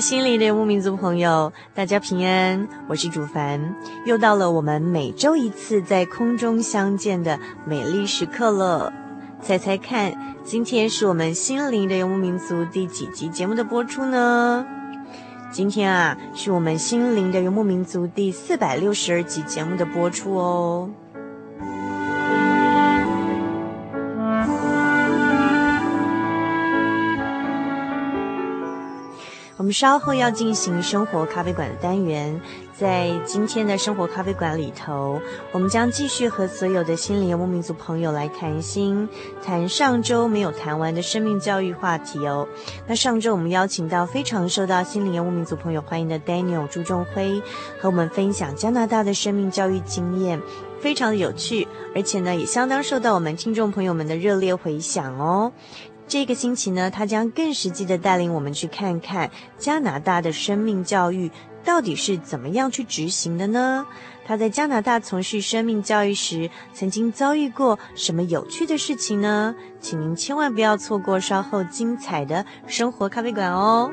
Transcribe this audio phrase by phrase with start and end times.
[0.00, 8.92] 心灵的游牧民族朋友，大家平安，我是主凡，又到了我们每周一次在空中相见的美丽时刻了。
[9.40, 14.66] 猜猜看，今天是我们心灵的游牧民族第几集节目的播出呢？
[15.50, 20.90] 今天啊，是我们心灵的游牧民族第四百六十二集节目的播出哦。
[29.56, 32.38] 我们稍后要进行生活咖啡馆的单元，
[32.78, 35.18] 在今天的生活咖啡馆里头，
[35.50, 39.08] 我们将继续和所有的心灵游牧民族朋友来谈心，
[39.42, 42.46] 谈上周没有谈完的生命教育话题哦。
[42.86, 47.40] 那上周我们邀请到非常受到心灵游牧民族朋友欢迎的 Daniel 朱仲辉，
[47.80, 50.38] 和我们分享加拿大的生命教育经验，
[50.80, 55.50] 非常的有趣，而且呢也相当受到我们听众朋友们的热烈回响哦。
[56.08, 61.30] 这个星期呢，他将更实际的带领我们去看看加拿大的生命教育
[61.64, 63.84] 到底是怎么样去执行的呢？
[64.24, 69.54] 他在加拿大从事生命教育时，曾经遭遇过什么有趣的事情呢？
[69.80, 73.90] 请您千万不要错过稍后精彩的生活咖啡馆哦。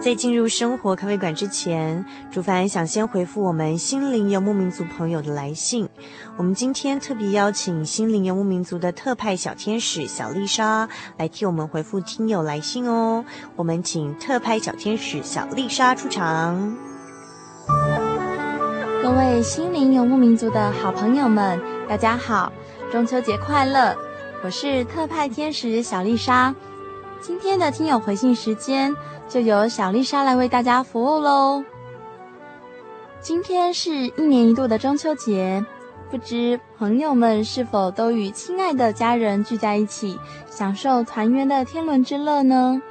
[0.00, 5.86] 在进入生活咖啡馆之前，主凡想先回复我们心灵游牧民族朋友的来信。
[6.38, 13.22] 我们今天特别邀请心灵游牧民族的特派小天使小丽莎来替我们回复听友来信哦。
[13.56, 16.74] 我们请特派小天使小丽莎出场。
[19.02, 22.50] 各位心灵游牧民族的好朋友们，大家好，
[22.90, 23.94] 中秋节快乐！
[24.42, 26.54] 我是特派天使小丽莎。
[27.20, 28.96] 今天的听友回信时间，
[29.30, 31.62] 就由小丽莎来为大家服务喽。
[33.20, 35.64] 今天是一年一度的中秋节，
[36.10, 40.18] 不知朋友们是否都与亲爱的家人聚在一起，
[40.50, 42.82] 享受团圆的天伦之乐呢？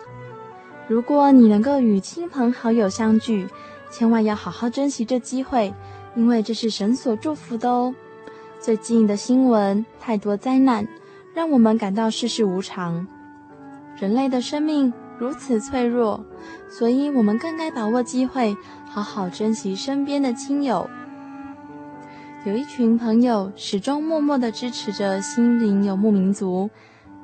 [0.87, 3.45] 如果你能够与亲朋好友相聚，
[3.91, 5.73] 千万要好好珍惜这机会，
[6.15, 7.93] 因为这是神所祝福的哦。
[8.61, 10.87] 最近的新闻太多灾难，
[11.33, 13.05] 让我们感到世事无常。
[13.97, 16.25] 人类的生命如此脆弱，
[16.69, 18.55] 所以我们更该把握机会，
[18.89, 20.89] 好好珍惜身边的亲友。
[22.45, 26.69] 有一群朋友始终默默地支持着心灵游牧民族，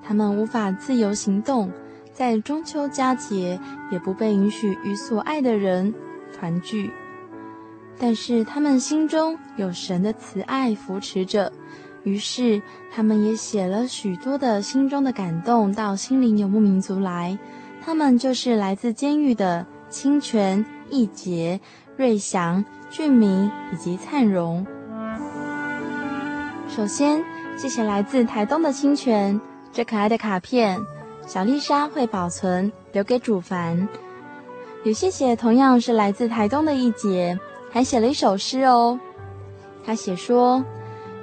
[0.04, 1.72] 他们无法自由行动，
[2.12, 3.58] 在中秋佳节
[3.90, 5.94] 也不被允许与所爱的人
[6.38, 6.92] 团聚，
[7.98, 11.50] 但是他们心中有神的慈爱扶持着。
[12.04, 12.62] 于是，
[12.94, 17.36] 他们也写了许多的心中的感动到心灵游牧民族来。
[17.86, 21.60] 他们就是来自监狱的清泉、义杰、
[21.96, 24.66] 瑞祥、俊明以及灿荣。
[26.68, 27.24] 首先，
[27.56, 29.40] 谢谢来自台东的清泉，
[29.72, 30.82] 这可爱的卡片，
[31.28, 33.88] 小丽莎会保存，留给主凡。
[34.84, 37.40] 也谢谢同样是来自台东的义杰，
[37.72, 39.00] 还写了一首诗哦。
[39.86, 40.66] 他写说。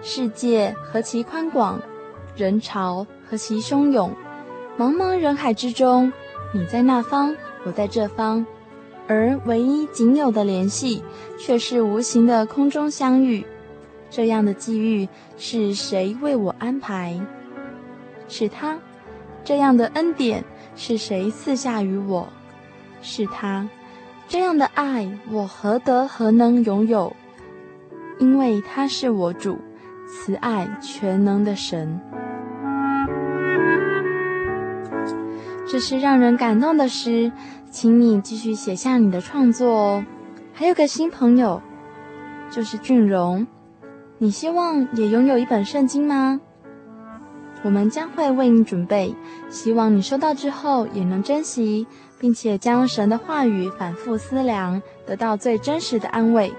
[0.05, 1.81] 世界何其宽广，
[2.35, 4.13] 人潮何其汹涌，
[4.77, 6.13] 茫茫人海之中，
[6.55, 7.35] 你在那方，
[7.65, 8.45] 我在这方，
[9.09, 11.03] 而唯一仅有的联系，
[11.39, 13.45] 却是无形的空中相遇。
[14.11, 15.09] 这样的际遇
[15.39, 17.19] 是谁为我安排？
[18.29, 18.79] 是他。
[19.43, 20.45] 这样的恩典
[20.77, 22.29] 是谁赐下于我？
[23.01, 23.67] 是他。
[24.29, 27.15] 这样的爱我何德何能拥有？
[28.19, 29.59] 因为他是我主，
[30.07, 31.99] 慈爱全能的神。
[35.67, 37.33] 这是让人感动的诗，
[37.71, 40.05] 请你继续写下你的创作哦。
[40.53, 41.63] 还有个新朋友，
[42.51, 43.47] 就是俊荣，
[44.19, 46.41] 你希望也拥有一本圣经吗？
[47.65, 49.15] 我们将会为你准备，
[49.49, 51.87] 希望你收到之后也能珍惜，
[52.19, 56.53] 并且将神的话语反复思量，得到最真实的安慰。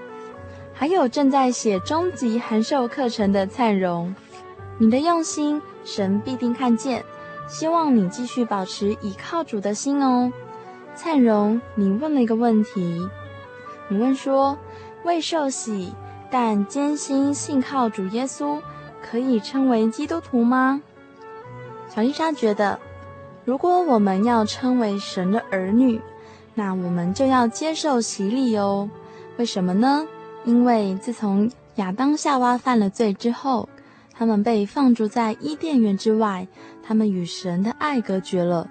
[0.72, 4.14] 还有正在写终极函授课程的灿荣，
[4.78, 7.04] 你的用心，神必定看见。
[7.46, 10.32] 希望你继续保持倚靠主的心哦。
[10.94, 12.98] 灿荣，你问了一个问题，
[13.88, 14.56] 你问说：
[15.04, 15.92] 未受洗
[16.30, 18.60] 但坚心信靠主耶稣，
[19.02, 20.80] 可以称为基督徒吗？
[21.88, 22.78] 小丽莎觉得，
[23.44, 26.00] 如果我们要称为神的儿女，
[26.54, 28.88] 那我们就要接受洗礼哦。
[29.36, 30.06] 为什么呢？
[30.44, 33.68] 因为自从亚当夏娃犯了罪之后，
[34.12, 36.46] 他们被放逐在伊甸园之外，
[36.86, 38.68] 他们与神的爱隔绝了。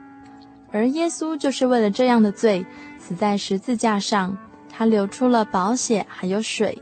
[0.71, 2.65] 而耶稣就是为了这样的罪，
[2.99, 4.37] 死在十字架上，
[4.69, 6.81] 他流出了宝血，还有水。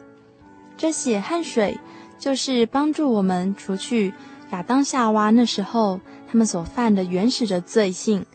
[0.78, 1.80] 这血和水
[2.18, 4.13] 就是帮助我们除去
[4.51, 6.00] 亚当夏娃那时候。
[6.31, 8.25] 他们所犯的原始的罪性，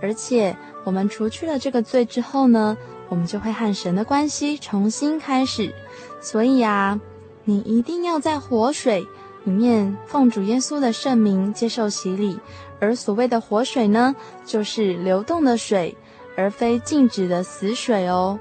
[0.00, 2.74] 而且我们除去了这个罪之后呢，
[3.10, 5.74] 我们就会和神的关系重新开始。
[6.22, 6.98] 所以啊，
[7.44, 9.06] 你一定要在活水
[9.48, 12.38] 里面奉主耶稣的圣名接受洗礼。
[12.80, 14.14] 而所谓的活水呢，
[14.44, 15.96] 就是流动的水，
[16.36, 18.38] 而非静止的死水哦。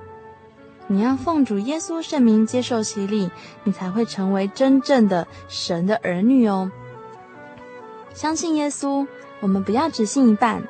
[0.87, 3.31] 你要奉主耶稣圣名接受洗礼，
[3.63, 6.69] 你才会成为真正的神的儿女哦。
[8.13, 9.07] 相信耶稣，
[9.39, 10.61] 我们不要只信一半，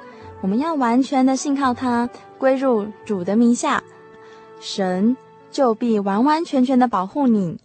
[0.41, 2.07] 我们要完全的信靠他，
[2.37, 3.83] 归入主的名下，
[4.59, 5.17] 神
[5.49, 7.57] 就必完完全全的保护你。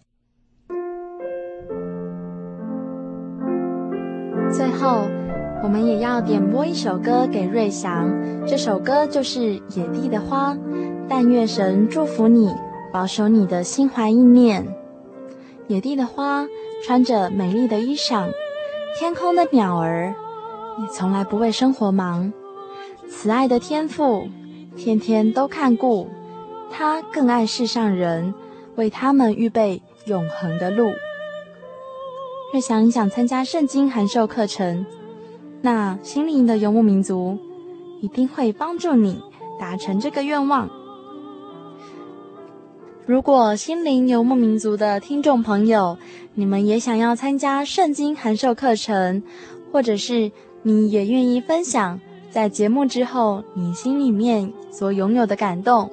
[4.53, 5.07] 最后，
[5.63, 8.13] 我们也要点播一首歌给瑞祥，
[8.45, 9.39] 这首歌就是
[9.75, 10.53] 《野地的花》，
[11.09, 12.53] 但愿神祝福你，
[12.91, 14.63] 保守你的心怀意念。
[15.67, 16.45] 野地的花
[16.85, 18.29] 穿着美丽的衣裳。
[18.99, 20.13] 天空的鸟儿
[20.79, 22.31] 也从来不为生活忙，
[23.09, 24.27] 慈爱的天父
[24.77, 26.07] 天天都看顾，
[26.69, 28.35] 他更爱世上人，
[28.75, 30.91] 为他们预备永恒的路。
[32.53, 34.85] 若想你想参加圣经函授课程，
[35.63, 37.35] 那心灵的游牧民族
[37.99, 39.19] 一定会帮助你
[39.59, 40.69] 达成这个愿望。
[43.07, 45.97] 如果心灵游牧民族的听众朋友，
[46.35, 49.23] 你们也想要参加圣经函授课程，
[49.71, 51.99] 或者是你也愿意分享
[52.29, 55.89] 在节目之后你心里面所拥有的感动，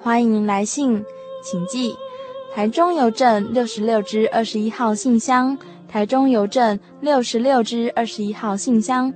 [0.00, 1.04] 欢迎来信，
[1.42, 1.96] 请寄
[2.54, 5.58] 台中邮政六十六支二十一号信箱，
[5.88, 9.12] 台中邮政六十六支二十一号信箱，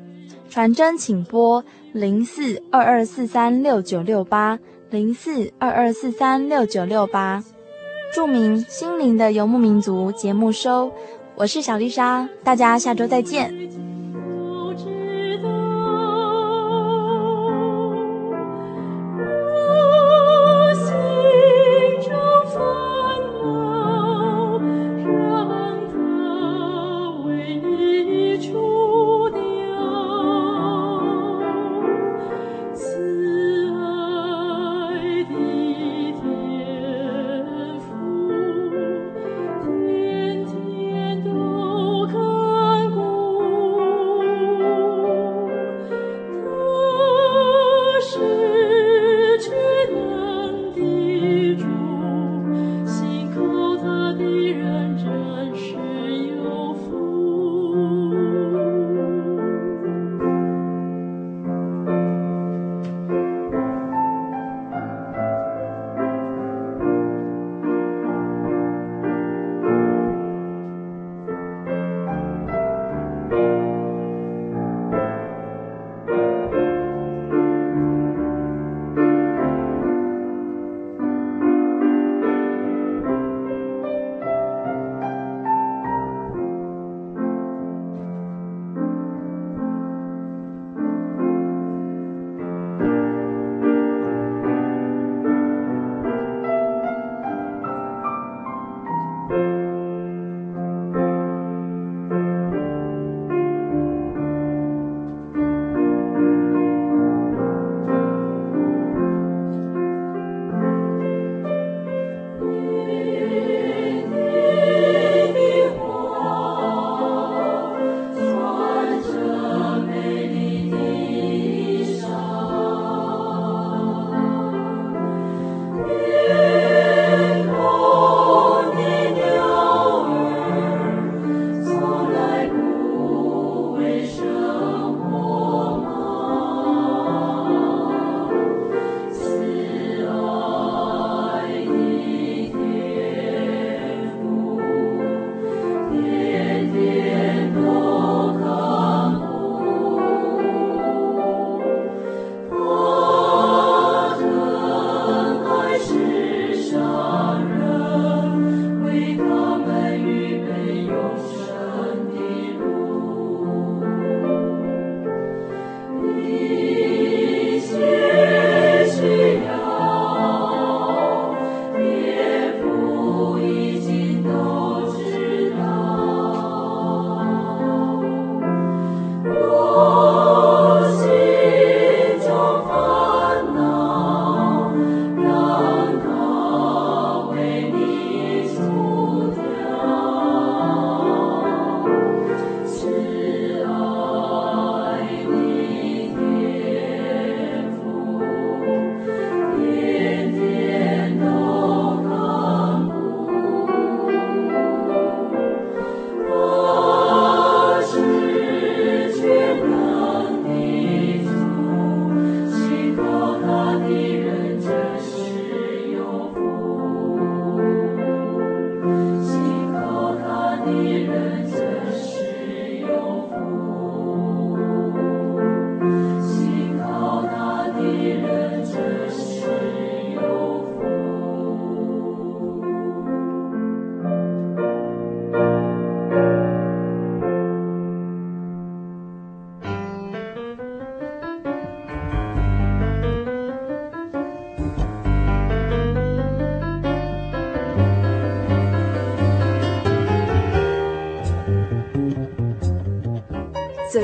[0.48, 4.58] 传真请拨零四二二四三六九六八。
[4.90, 7.42] 零四二二四三六九六八，
[8.14, 10.92] 著名心灵的游牧民族节目收，
[11.34, 13.81] 我是小丽莎，大家下周再见。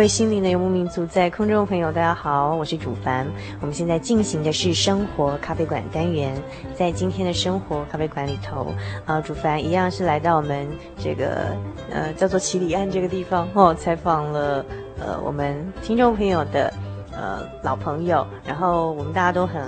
[0.00, 3.26] 各位心灵的游牧民族，在空中朋友，大家好，我是主凡。
[3.60, 6.34] 我们现在进行的是生活咖啡馆单元，
[6.74, 8.72] 在今天的生活咖啡馆里头，
[9.04, 10.66] 啊，主凡一样是来到我们
[10.96, 11.54] 这个
[11.90, 14.64] 呃叫做七里岸这个地方哦，采访了
[14.98, 16.72] 呃我们听众朋友的
[17.12, 19.62] 呃老朋友，然后我们大家都很。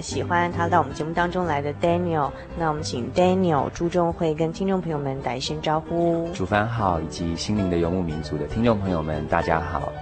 [0.00, 6.28] 喜欢他到我们节目当中来的 Daniel，那我们请 Daniel 朱重会跟听众朋友们打一声招呼。
[6.32, 9.92] 主凡好，以及心灵的游牧民族的听众朋友们，大家好。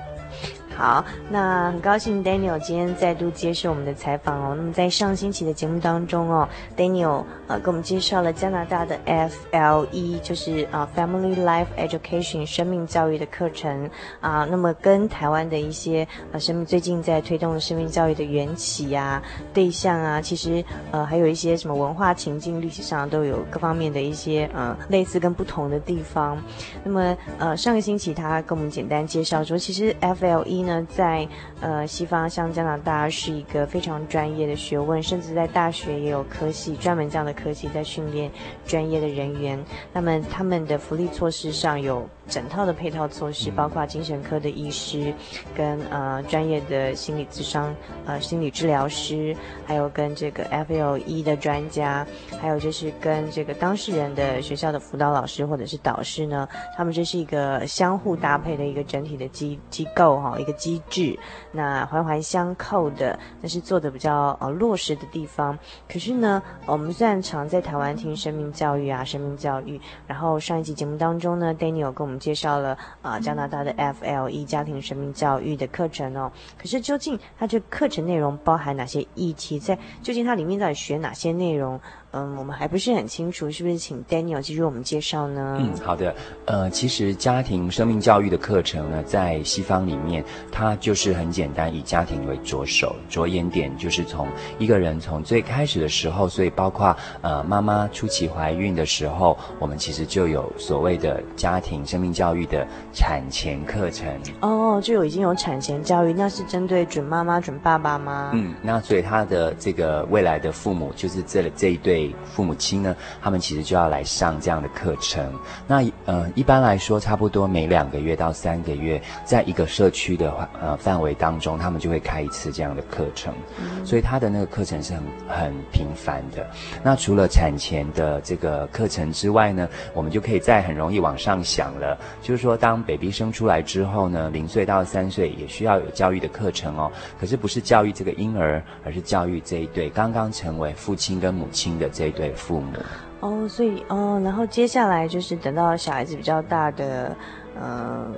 [0.77, 4.55] 好，那很高兴 Daniel 今天再度接受我们的采访哦。
[4.55, 13.89] 那么在上星期的节目当中哦，Daniel 呃给我们介绍了加拿大的 FLE，就是、呃、Family Life Education 生命教育的课程
[14.21, 19.23] 啊、那么跟台湾的一些呃生命最近在推动的生命教育的缘起啊、
[19.55, 26.37] 对象啊，其实呃还有一些什么文化情境、历史上都有各方面的一些呃类似跟不同的地方。
[26.85, 31.27] 那么呃上个星期他跟我们简单介绍说，其实 FLE 呢，在
[31.61, 38.31] 呃西方，像加拿大是一个非常专业的学问，甚至在大学也有科系专门这样的科系在训练
[38.67, 39.65] 专业的人员。
[39.93, 45.15] 那么他们的福利措施上有整套的配套措施，包括精神科的医师，
[45.55, 47.73] 跟呃专业的心理咨商
[48.05, 52.05] 呃心理治疗师，还有跟这个 FLE 的专家，
[52.41, 60.57] 还有就是跟这个当事人的学校的辅导老师或者是导师呢，他们这是一个相互搭配的一个整体的机机构哈，一个。
[60.57, 61.17] 机制，
[61.53, 65.57] 那环环相扣的，那是做的比较呃落实的地方。
[65.87, 72.71] 可是呢，我们虽然常在台湾听生命教育啊，生命教育，然后上一集节目当中呢，Daniel 跟我们介绍了
[73.03, 76.31] 啊、呃、加拿大的 FLE 家庭生命教育的课程哦。
[76.59, 79.59] 可是究竟它这课程内容包含哪些议题？
[79.59, 81.81] 在究竟它里面到底学哪些内容？
[82.13, 85.59] 嗯，我们还不是很清楚，是不是请 Daniel 继续我们介绍呢？
[85.61, 86.15] 嗯，好的。
[86.47, 94.27] 呃，其实家庭生命教育的课程呢，在西方里面，它就是很简单，以家庭为着手，着眼点就是从
[94.59, 104.09] 一个人从最开始的时候，所以包括呃妈妈初期怀孕的时候，我们其实就有所谓的家庭生命教育的产前课程。
[104.41, 108.31] 哦，就有已经有产前教育，那是针对准妈妈、准爸爸吗？
[108.33, 111.96] 嗯，那所以他的这个未来的父母，就是这这一对。
[112.25, 115.33] 父母亲呢，他们其实就要来上这样的课程。
[115.67, 123.33] 那呃，一般来说，差不多每两个月到三个月，在一个社区的呃范围当中，他们就会开一次这样的课程。
[123.59, 123.85] 嗯。
[123.85, 126.47] 所以他的那个课程是很很频繁的。
[126.83, 136.91] 那除了产前的这个课程之外呢，我们就可以再很容易往上想了，就是说，当 baby 生出来之后呢，零岁到三岁也需要有教育的课程哦。
[137.21, 142.73] 可是不是教育这个婴儿，而是教育这一对刚刚成为父亲跟母亲的这一对父母
[143.21, 147.17] 哦，所以哦，然后接下来就是等到小孩子比较大的。
[147.59, 148.15] 嗯，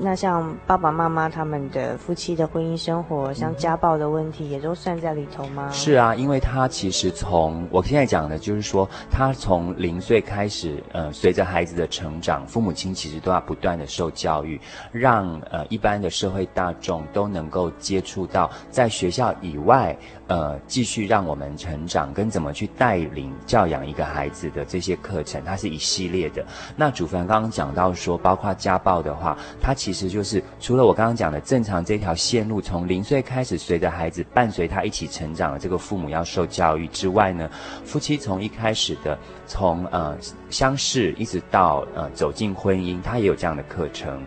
[0.00, 5.68] 那像爸爸妈妈他们的夫妻的婚姻生活，像家暴的问题，也都算在里头吗？
[5.70, 14.58] 是啊，因为他其实从我现在讲的，就是说他从零岁开始，呃，随着孩子的成长，父母亲其实都要不断的受教育，
[14.90, 19.94] 让呃一般的社会大众都能够接触到在学校以外，
[20.28, 26.44] 呃，继续让我们成长跟怎么去带领教养一个孩子的这些课程，它是一系列的。
[26.76, 37.50] 那主凡刚刚讲到说，包括家暴的话，它其实就是除了我刚刚讲的正常这条线路，从零岁开始，随着孩子伴随他一起成长的这个父母要受教育之外呢，
[37.86, 40.14] 夫妻从一开始的从呃
[40.50, 44.22] 相识一直到呃走进婚姻，他也有这样的课程，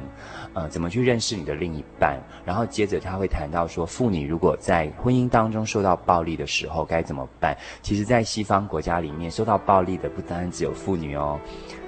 [0.53, 7.57] 呃怎么去认识你的另一半，然后接着他会谈到说，妇女如果在婚姻当中受到暴力的时候该怎么办？
[7.81, 11.39] 其实，在西方国家里面，受到暴力的不单只有妇女哦。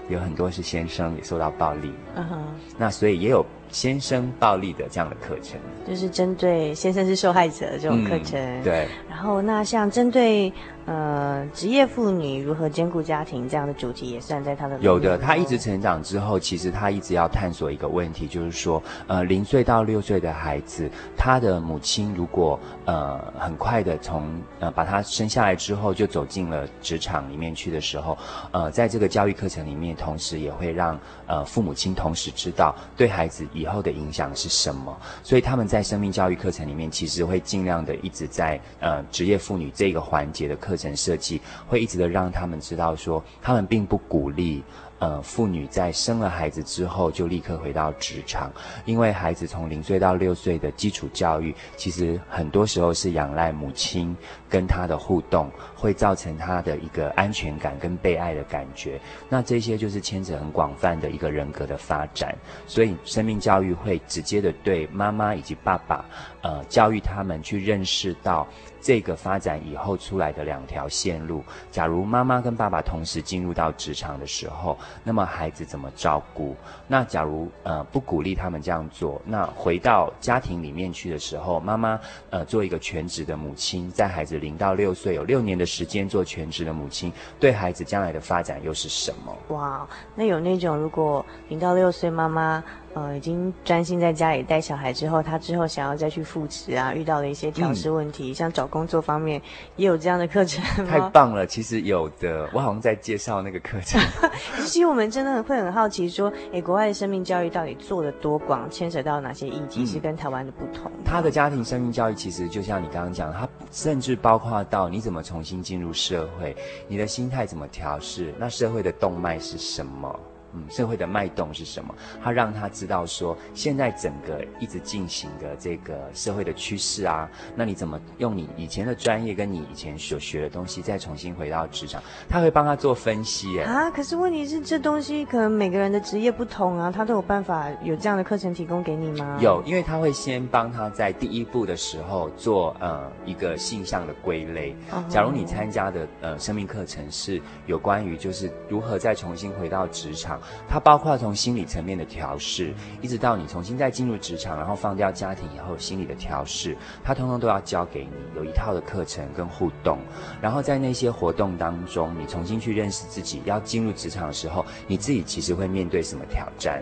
[0.10, 2.44] 有很多是先生也受到暴力，嗯哼，
[2.78, 8.88] 那所以也有先生暴力的这样的课程，就是针对先生是受害者的这种课程，嗯，对。
[9.10, 10.52] 然后那像针对
[10.86, 15.18] 呃职业妇女如何兼顾家庭这样的主题也算在他的有的。
[15.18, 28.18] 他一直成长之后，其实他一直要探索一个问题，就是说呃零岁到六岁的孩子，他的母亲如果呃很快的从呃把他生下来之后就走进了职场里面去的时候，
[28.52, 29.84] 呃在这个教育课程里面。
[29.84, 34.96] 面，同时也会让呃父母亲同时知道对孩子以后的影响是什么。
[35.24, 44.62] 所以他们在生命教育课程里面，其实会尽量的一直在呃职业妇女这个环节的课程设计，会一直的让他们知道说，他们并不鼓励。
[45.04, 48.50] 呃，妇女在生了孩子之后就立刻回到职场，
[48.86, 54.16] 因为孩子从零岁到六岁的基础教育，其实很多时候是仰赖母亲
[54.50, 58.98] 跟他的互动，会造成他的一个安全感跟被爱的感觉。
[59.28, 62.34] 那这些就是牵扯很广泛的一个人格的发展，
[62.66, 66.06] 所以生命教育会直接的对妈妈以及爸爸，
[66.44, 68.48] 呃，教育他们去认识到。
[68.84, 71.42] 这个发展以后出来的两条线路，
[71.72, 76.54] 假如妈妈跟爸爸同时进入到职场的时候，那么孩子怎么照顾？
[76.86, 81.98] 那假如呃不鼓励他们这样做，那回到家庭里面去的时候，妈妈
[82.30, 89.56] 呃做一个全职的母亲，在孩子零到六岁有六年的时间做全职的母亲，对孩子将来的发展又是什么？
[89.56, 92.62] 哇，那有那种如果零到六岁妈妈。
[92.94, 99.42] 呃，已经专心在家里带小孩之后，他之后想要再去复职啊，遇到了一些调试问题，嗯，像找工作方面
[99.76, 100.64] 也有这样的课程。
[100.86, 104.00] 太棒了，其实有的，我好像在介绍那个课程。
[104.66, 110.92] 其实我们真的会很好奇，说，哎，国外的生命教育到底做得多广，牵扯到哪些议题是跟台湾的不同？
[110.98, 111.04] 嗯。
[111.04, 116.56] 他的家庭生命教育其实就像你刚刚讲，他甚至包括到你怎么重新进入社会，
[116.88, 120.20] 你的心态怎么调试，那社会的动脉是什么？
[120.54, 121.94] 嗯，社会的脉动是什么？
[122.24, 132.02] 他让他知道说，现在整个一直进行的这个社会的趋势啊，那你怎么用你以前的专业跟你以前所学的东西，再重新回到职场？
[132.30, 133.64] 他会帮他做分析耶。
[133.64, 139.38] 啊，可是问题是，这东西可能每个人的职业不同啊，他都有办法有这样的课程提供给你吗？
[139.42, 144.76] 有，因为他会先帮他在第一步的时候做呃一个性向的归类。
[145.10, 150.40] 假如你参加的呃生命课程是有关于就是如何再重新回到职场。
[150.68, 160.00] 它包括从心理层面的调试，一直到你重新再进入职场，然后放掉家庭以后心理的调试，它通通都要教给你，有一套的课程跟互动。
[160.42, 166.82] 然后在那些活动当中，你重新去认识自己，要进入职场的时候，你自己其实会面对什么挑战？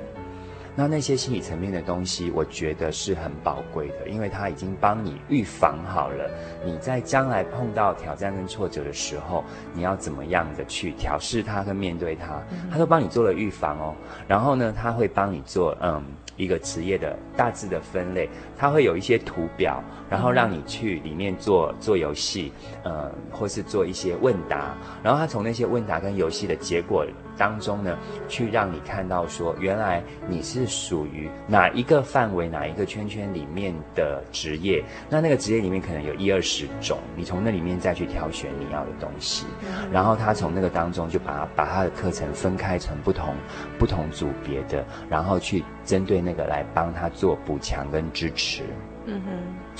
[0.75, 6.29] 那那些心理层面的东西，我觉得是很宝贵的，因为它已经帮你预防好了，
[6.65, 13.95] 你在将来碰到挑战跟挫折的时候，你要怎么样的去调试它跟面对它，它都帮你做了预防哦。
[14.27, 16.03] 然后呢，它会帮你做嗯。
[16.37, 22.51] 一个职业的大致的分类，它会有一些图表，然后让你去里面做做游戏，
[22.83, 27.05] 呃，或是做一些问答，然后他从那些问答跟游戏的结果
[27.37, 27.97] 当中呢，
[28.27, 39.45] 去让你看到说，原来你是属于哪一个范围、哪一个圈圈里面的职业，那那个职业里面可能有一二十种，你从那里面再去挑选你要的东西，
[39.93, 43.33] 然后他从那个当中就把他把他的课程分开成不同
[43.79, 48.63] 不同组别的，然后去针对那个来帮他做补强跟支持。
[49.05, 49.31] 嗯哼，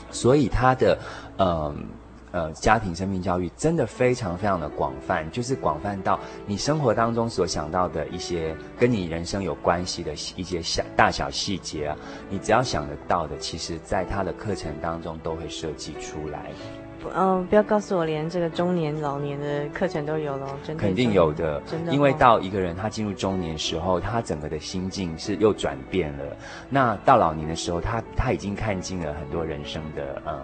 [0.10, 0.98] 所以他的
[1.38, 1.86] 嗯。
[2.34, 11.98] 呃，家庭生命教育真的非常非常的广泛，就是广泛到你生活当中所想到的一些跟你人生有关系的一些小大小细节啊，
[12.30, 16.52] 你只要想得到的，其实在他的课程当中都会设计出来。
[17.16, 20.82] 嗯、呃，不要告诉我连这个中年老年的课程都有了，真的。
[20.82, 21.94] 肯定有的，真的。
[21.94, 26.38] 因为到一个人他进入中年时候，他整个的心境是又转变了。
[26.70, 30.40] 那到老年的时候，他他已经看尽了很多人生的嗯。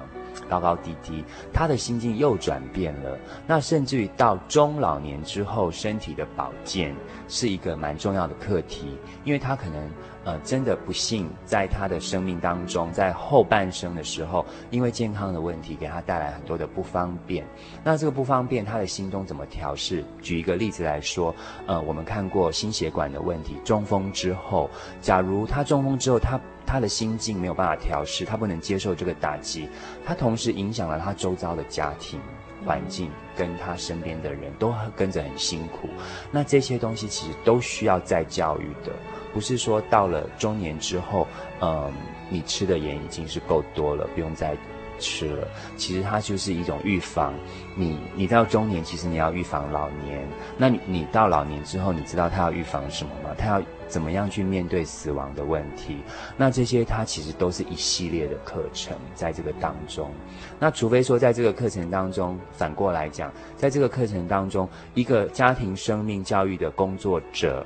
[0.48, 3.17] 高高低低，他的心境又转变了。
[3.48, 6.96] 那甚至于到中老年之后，身体的保健
[7.28, 9.89] 是一个蛮重要的课题，因为他可能
[10.27, 17.47] 呃真的不幸在他的生命当中，在后半生的时候，因为健康的问题给他带来很多的不方便。
[17.81, 20.03] 那这个不方便，他的心中怎么调试？
[20.21, 21.33] 举一个例子来说，
[21.65, 29.69] 呃，我们看过心血管的问题，中风之后，假如他中风之后，他他的心境没有办法调试，他不能接受这个打击，
[30.05, 32.19] 他同时影响了他周遭的家庭
[32.65, 35.89] 环境，跟他身边的人都跟着很辛苦。
[36.32, 38.91] 那这些东西其实都需要再教育的，
[39.34, 41.28] 不是说到了中年之后，
[41.62, 41.91] 嗯，
[42.30, 44.56] 你吃的盐已经是够多了，不用再
[45.00, 45.48] 吃了。
[45.76, 47.34] 其实它就是一种预防。
[47.76, 50.28] 你你到中年，其实你要预防老年。
[50.58, 53.36] 那你你到老年之后，你知道他要预防什么吗？
[53.38, 53.62] 他要。
[53.88, 55.97] 怎么样去面对死亡的问题？
[56.36, 60.12] 那这些它其实都是一系列的课程，在这个当中。
[60.60, 67.65] 那除非说在这个课程当中，反过来讲，在这个课程当中，一个家庭生命教育的工作者，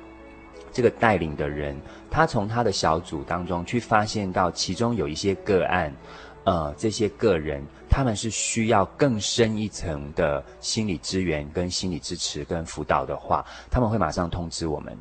[0.71, 1.75] 这个带领的人，
[2.09, 5.93] 他从他的小组当中去发现到其中有一些个案，
[6.43, 14.97] 呃，这些个人他们是需要更深一层的心理资源、跟心理支持、跟辅导的话，他们会马上通知我们。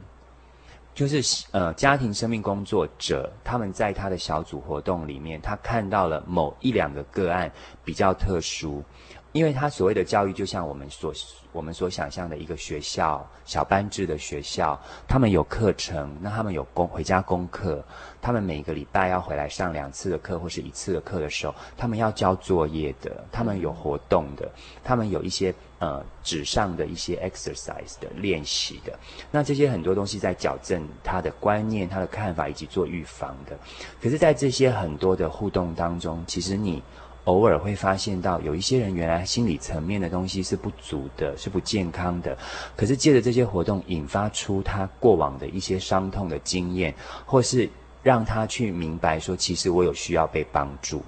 [1.00, 7.50] 就是呃，家庭生命工作者他们在他的小组活动里面，他看到了某一两个个案
[7.82, 8.84] 比较特殊。
[9.32, 11.12] 因为他所谓的教育，就像我们所
[11.52, 17.84] 我们所想象的一个学校，小班制的学校，他们有课程，那他们有功回家功课，
[18.20, 24.50] 他们每个礼拜要回来上两次的课或是一次的课的时候，他们要交作业的，他们有活动的，
[24.82, 28.98] 他们有一些呃纸上的一些 exercise 的练习的，
[29.30, 33.56] 那这些很多东西在矫正他的观念、他的看法以及做预防的。
[34.02, 36.82] 可是，在这些很多的互动当中，其实你。
[37.24, 42.36] 偶尔会发现到有一些人原来心理层面的东西是不足的，是不健康的。
[42.74, 46.94] 可是借着这些活动，引发出他过往的一些伤痛的经验，
[47.26, 47.68] 或是
[48.02, 51.02] 让他去明白说，其实我有需要被帮助。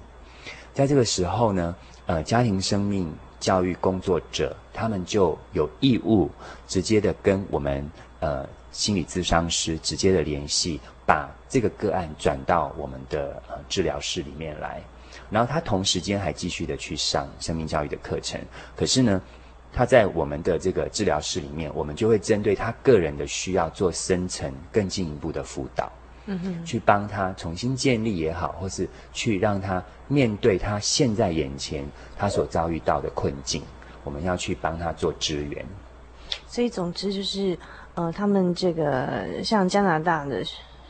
[0.71, 6.29] 在这个时候呢，呃，家庭生命教育工作者他们就有义务
[6.67, 14.81] 直接的跟我们呃心理咨商师直接的联系，把这个个案转到我们的呃治疗室里面来。
[15.33, 18.39] 然后他同时间还继续的去上生命教育的课程，
[18.75, 19.19] 可是呢，
[19.73, 25.91] 他在我们的这个治疗室里面，我们就会针对他个人的需要做深层、更进一步的辅导，
[26.27, 31.83] 嗯哼，去帮他重新建立也好，或是去让他面对他现在眼前
[32.15, 33.63] 他所遭遇到的困境，
[34.03, 35.65] 我们要去帮他做支援。
[36.47, 37.57] 所以总之就是，
[37.95, 40.43] 呃，他们这个像加拿大的。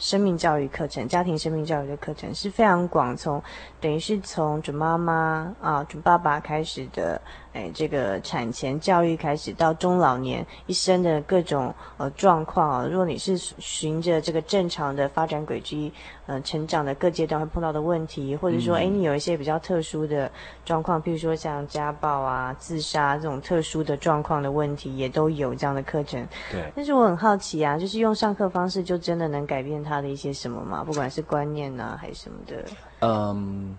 [0.04, 3.42] 生命教育课程、家庭生命教育的课程是非常广，从
[3.80, 7.22] 等于是从准妈妈啊、准爸爸开始的。
[7.54, 15.94] 哎，这个产前教育开始到中老年一生的各种呃状况啊，如果你是循着这个正常的发展轨迹，
[16.26, 20.32] 呃，成长的各阶段会碰到的问题，或者说，哎，你有一些比较特殊的
[20.66, 26.28] 状况，譬如说像家暴啊、自杀这种特殊的状况的问题，也都有这样的课程。
[26.52, 26.72] 对。
[26.76, 30.84] 但是我很好奇啊，就是用上课方式就真的能改变他的一些什么吗？
[30.84, 32.66] 不管是观念啊，还是什么的。
[33.02, 33.78] 嗯。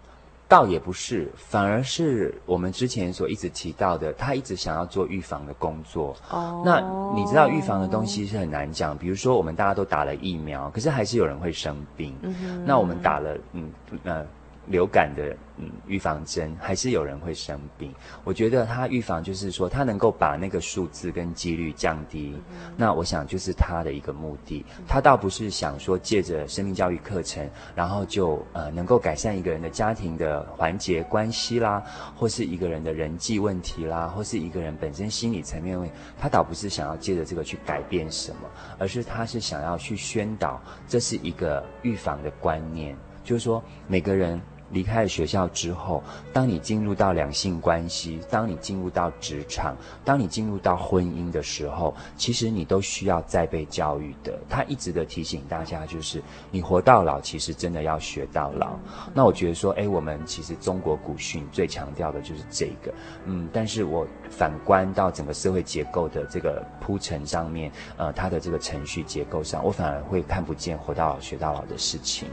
[0.55, 6.15] 倒也不是，反而是我们之前所一直提到的，他一直想要做预防的工作。
[6.31, 6.79] 哦，那
[7.13, 12.15] 你知道预防的东西是很难讲，比如说我们大家都打了疫苗，可是还是有人会生病。
[12.23, 13.69] 嗯哼，那我们打了，嗯，
[14.05, 14.25] 呃。
[14.67, 17.95] 流感的嗯预防针，还是有人会生病。
[18.25, 22.35] 我觉得他预防就是说，他能够把那个数字跟几率降低。
[22.51, 24.65] 嗯、那我想就是他的一个目的。
[24.89, 31.83] 他倒不是想说借着生命教育课程，然后就呃能够改善一个人的家庭的环节关系啦，
[32.17, 35.95] 或是一个人的人际问题啦，或是一个人本身心理层面问题。
[36.19, 38.49] 他倒不是想要借着这个去改变什么，
[38.79, 44.41] 而是他是想要去宣导，这是一个预防的观念，就是说每个人。
[44.75, 54.37] 离开了学校之后，当你进入到两性关系，当你进入到职场，当你进入到婚姻的时候，其实你都需要再被教育的。
[54.49, 58.77] 他一直的提醒大家，就是你活到老，其实真的要学到老。
[59.15, 62.93] 那我觉得说，哎，我们其实中国古训最强调的就是这个，
[63.27, 72.29] 嗯，但是我反观到整个社会结构的这个铺陈上面，呃，它的这个程序结构上，我反而会看不见活到老学到老的事情，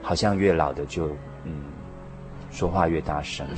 [0.00, 1.08] 好像越老的就，
[1.44, 1.79] 嗯。
[2.50, 3.46] 说话越大声，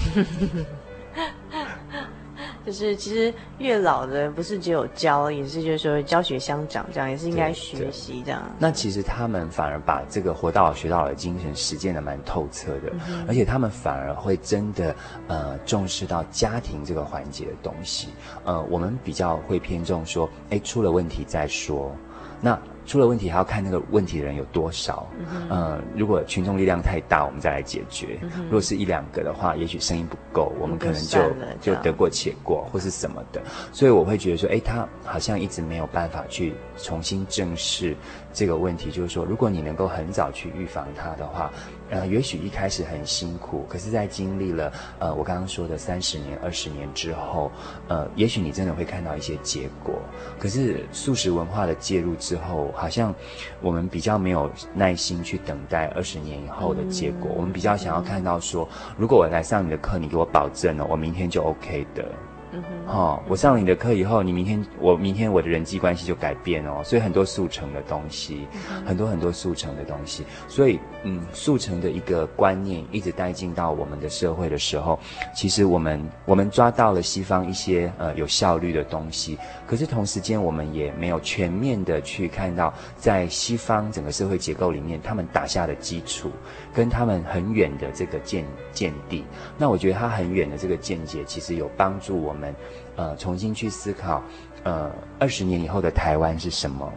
[2.64, 8.40] 就是其实越老的不是只有教，也是就是说教学相长，这样也是应该学习这样。
[8.59, 14.94] 那其实他们反而把这个活到老学到老的精神实践的蛮透彻的，嗯、而且他们反而会真的
[15.26, 18.09] 呃重视到家庭这个环节的东西。
[18.44, 21.92] 呃，我们比较会偏重说，哎，出了问题再说。
[22.40, 31.21] 那出了问题还要看那个问题的人有多少，嗯，呃，如果群众力量太大，我们再来解决；嗯，如果是一两个的话，也许声音不够，我们可能就
[31.61, 33.40] 就得过且过或是什么的。
[33.73, 37.97] 所以我会觉得说，诶，他好像一直没有办法去重新正视
[38.33, 41.51] 这个问题，就是说，如果你能够很早去预防它的话。
[41.92, 47.52] 呃，也许一开始很辛苦，可是，在经历了呃我刚刚说的三十年、二十年之后，
[47.87, 50.00] 呃，也许你真的会看到一些结果。
[50.38, 53.14] 可是素食文化的介入之后，好像
[53.61, 57.31] 我们比较没有耐心去等待二十年以后的结果。
[57.37, 62.11] 我们比较想要看到说，如果我来上你的课，你给我保证了，我明天就 OK 的。
[62.53, 74.99] 嗯哼，哦，我上了你的课以后，你明天我明天我的人际关系就改变哦，所以很多速成的东西，嗯、很多很多速成的东西，所以嗯，速成的一个观念一直带进到我们的社会的时候，
[75.35, 79.38] 其实我们我们抓到了西方一些呃有效率的东西，
[79.73, 86.31] 可是同时间我们也没有全面的去看到在西方整个社会结构里面他们打下的基础，
[86.75, 89.25] 跟他们很远的这个见见地，
[89.57, 92.55] 那我觉得他很远的这个见解，其实有帮助我们。
[92.95, 94.23] 呃重新去思考，
[94.65, 96.93] 呃二十年以后的台湾是什么？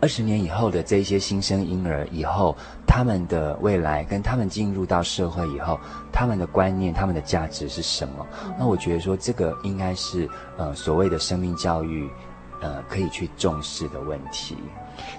[0.00, 2.56] 二十年以后的这些新生婴儿以后，
[2.86, 5.78] 他们的未来跟他们进入到社会以后，
[6.12, 8.24] 他们的观念、他们的价值是什么？
[8.56, 12.08] 那我觉得说这个应该是呃所谓的生命教育，
[12.60, 14.56] 呃可以去重视的问题。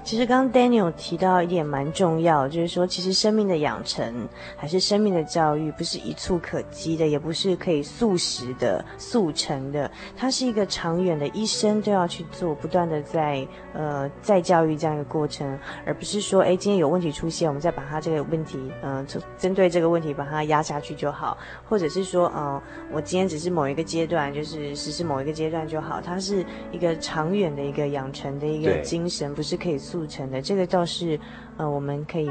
[0.04, 19.06] 其实刚刚 Daniel 提到一点蛮重要，就是说，其实生命的养成还是生命的教育，不是一蹴可及的，也不是可以速食的、速成的，它是一个长远的，一生都要去做，不断的在呃再教育这样一个过程，而不是说，哎，今天有问题出现，我们再把它这个问题，嗯、
[19.38, 22.62] 针对这个问题把它压下去就好，或者是说，嗯、
[22.92, 29.69] 我今天只是某一个阶段，就是实施某一个阶段就好，它是一个长远的一个养成的一个精神，不是可。
[29.70, 31.20] 可以速成的，这个倒是，
[31.58, 32.28] 呃，我们可以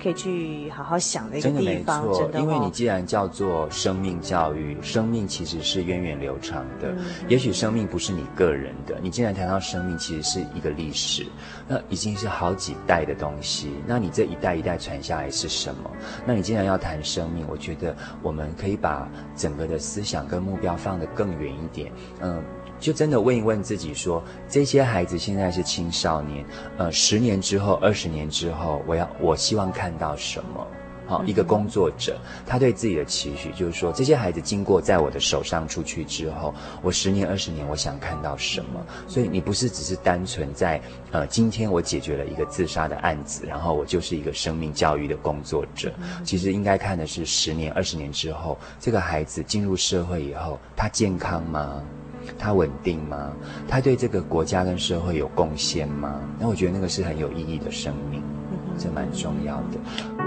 [0.00, 1.56] 可以去好好想的一个地方。
[1.56, 6.92] 真的没错，真的哦，因为你既然叫做生命教育，生命其实是源远流长的。
[6.92, 11.26] 嗯，也许生命不是你个人的，你既然谈到生命，其实是一个历史，
[11.66, 13.72] 那已经是好几代的东西。
[13.84, 15.90] 那你这一代一代传下来是什么？
[16.24, 21.90] 那你既然要谈生命，我觉得我们可以把整个的思想跟目标放得更远一点。
[22.20, 22.40] 嗯。
[22.82, 26.44] 就真的问一问自己说，这些孩子现在是青少年，
[26.78, 30.66] 呃，十年之后、二十年之后，我要我希望看到什么？
[31.06, 38.84] 好，一个工作者，他对自己的期许就是说，这些孩子经过在我的手上出去之后，我十年、二十年，我想看到什么？
[39.06, 40.80] 所以你不是只是单纯在，
[41.12, 45.92] 呃，今天我解决了一个自杀的案子，然后我就是一个生命教育的工作者。
[46.24, 51.80] 其实应该看的是十年、二十年之后，这个孩子进入社会以后，他健康吗？
[52.38, 53.32] 他稳定吗？
[53.68, 56.20] 他对这个国家跟社会有贡献吗？
[56.38, 58.22] 那我觉得那个是很有意义的生命，
[58.78, 60.21] 这蛮重要的。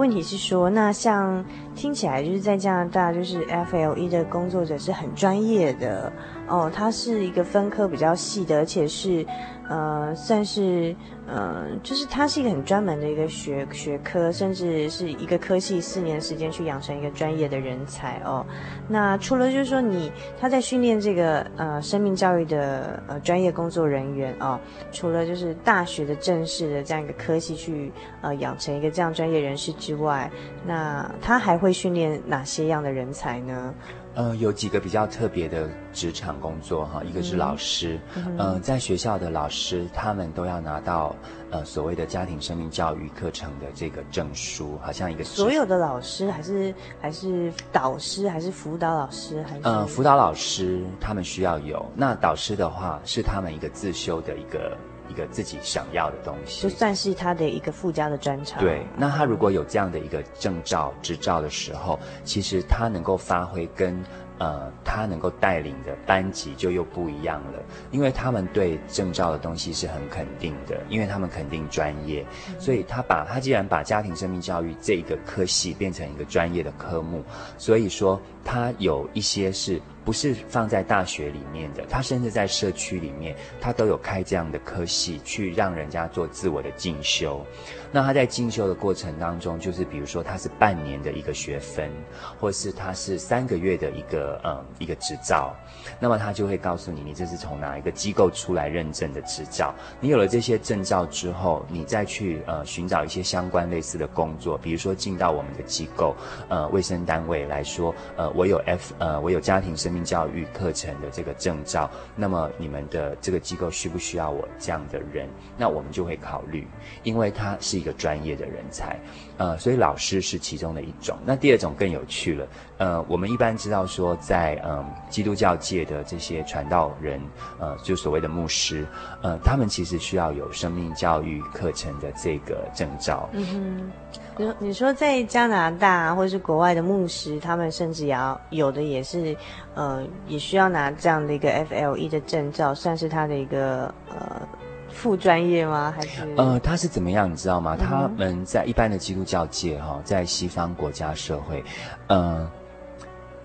[0.00, 1.44] 问题是说，那像
[1.76, 6.10] 听起来就是在加拿大，就是 FLE 的工作者是很专业的
[6.50, 9.24] 哦，他是一个分科比较细的，而且是。
[9.70, 10.96] 呃，算是
[11.28, 18.44] 呃，就是它是一个很专门的一个学学科，甚至是一个科系，四年时间去养成一个专业的人才哦。
[18.88, 20.10] 那除了就是说你
[20.40, 24.58] 他在训练这个呃生命教育的呃专业工作人员哦，
[24.90, 30.28] 除了就是大学的正式的这样一个科系去呃养成一个这样专业人士之外，
[30.66, 33.72] 那他还会训练哪些样的人才呢？
[34.14, 41.14] 呃，有几个比较特别的职场工作哈，一个是老师，嗯、呃，在学校的老师，他们都要拿到
[41.50, 54.76] 呃所谓的家庭生命教育课程的这个证书，好像一个所有的老师还是还是导师还是辅导老师还是呃辅导老师他们需要有，那导师的话是他们一个自修的一个。
[55.10, 58.60] 一个自己想要的东西，就算是他的一个附加的专长。
[58.60, 64.00] 对，那他如果有这样的一个证照、执照的时候，其实他能够发挥跟。
[64.40, 72.24] 呃，他能够带领的班级就又不一样了，因为他们对证照的东西是很肯定的，因为他们肯定专业，
[72.58, 77.22] 所以他把他既然把家庭生命教育这一个科系变成一个专业的科目，
[77.58, 87.44] 所以说他有一些是不是放在大学里面的，他甚至在社区里面，他都有开这样的科系去让人家做自我的进修。
[87.92, 91.90] 那他在进修的过程当中，就是比如说他是半年的一个学分，
[92.38, 95.52] 或是他是三个月的一个嗯一个执照，
[95.98, 99.74] 那么他就会告诉你，你这是从哪一个机构出来认证的执照。
[99.98, 106.14] 你有了这些证照之后，你再去呃寻找一些相关类似的工作，比如说进到我们的机构，
[106.48, 115.28] 呃卫生单位来说，呃我有 F 呃我有家庭生命教育课程的这个证照，那么你们的这个机构需不需要我这样的人？
[115.58, 116.68] 那我们就会考虑，
[117.02, 117.79] 因为他是。
[117.80, 119.00] 一个专业的人才，
[119.38, 121.16] 呃，所以老师是其中的一种。
[121.24, 127.20] 那第二种更有趣了，呃，我们一般知道说在，嗯基督教界的这些传道人，
[127.58, 128.86] 呃，就所谓的牧师，
[129.22, 133.28] 呃，他们其实需要有生命教育课程的这个证照。
[133.32, 133.90] 嗯哼，
[134.36, 139.34] 你说你说在加拿大或者是国外的牧师，他们甚至也要有的也是，
[139.74, 144.46] 呃，也需要拿这样的一个 FLE 的证照，算是他的一个呃。
[144.92, 145.92] 副专业吗？
[145.96, 147.30] 还是呃，他是怎么样？
[147.30, 147.76] 你知道吗？
[147.78, 151.62] 嗯、他们在一般的基督教界哈，在西方国家社会，
[152.08, 152.50] 呃，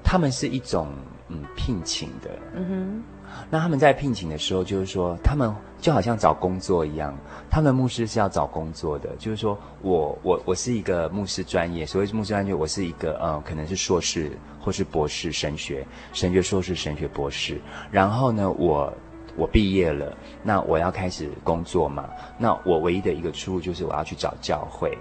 [0.03, 0.87] 他们是一种
[1.29, 2.29] 嗯聘请的。
[2.53, 3.03] 嗯哼。
[3.49, 7.13] 那他们在聘请的时候，就是说，他们就好像找工作一样，
[7.49, 9.09] 他们牧师是要找工作的。
[9.19, 17.59] 就是说我我我是一个牧师专业，所谓牧师专业，我是一个呃，可能是硕士或是博士神学，神学硕士、神学博士。
[17.91, 18.93] 然后呢，我
[19.35, 22.09] 我毕业了，那我要开始工作嘛。
[22.37, 24.97] 那我唯一的一个出路就是我要去找教会。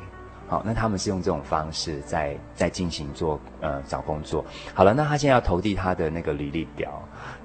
[0.47, 4.45] 好，那他们是用这种方式在在进行做呃找工作。
[4.75, 7.03] 好了，那他现在要投递他的那个履历表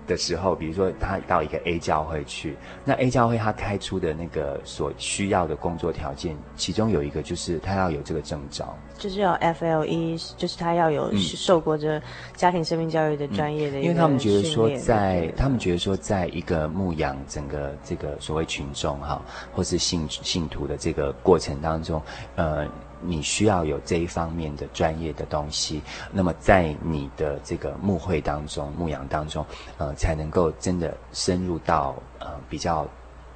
[0.09, 12.01] 的时候，比如说他到一个 A 教会去，那 A 教会他开出的那个所需要的工作条件，其中有一个就是他要有这个证照，就是要 FLE，就是他要有受过这
[12.35, 13.83] 家庭生命教育的专业的、嗯。
[13.83, 19.21] 因为他们觉得说在，在他们觉得说，在一个牧养整个这个所谓群众哈，
[19.53, 22.01] 或是信信徒的这个过程当中，
[22.35, 22.67] 呃。
[23.01, 25.81] 你需要有这一方面的专业的东西，
[26.11, 29.45] 那么在你的这个牧会当中、牧养当中，
[29.77, 32.85] 呃，才能够真的深入到呃比较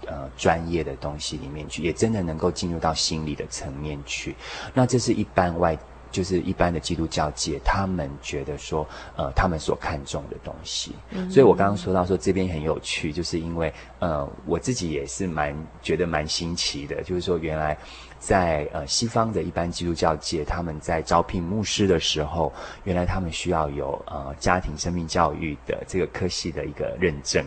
[0.06, 4.36] 呃专业的东西里面去，也真的能够进入到心理的层面去。
[4.74, 5.78] 那这是一般外，
[6.12, 10.94] 就是一般的基督教界，他们觉得说，呃，他们所看重的东西。
[11.12, 11.32] 嗯。
[11.32, 17.78] 所以我刚刚说到说这边很有趣，就是因为呃，我自己也是蛮觉得蛮新奇的，就是说原来。
[18.26, 22.54] 在呃西方的一般基督教界，他们在招聘牧师的时候，
[22.86, 27.46] 原来他们需要有呃家庭生命教育的这个科系的一个认证，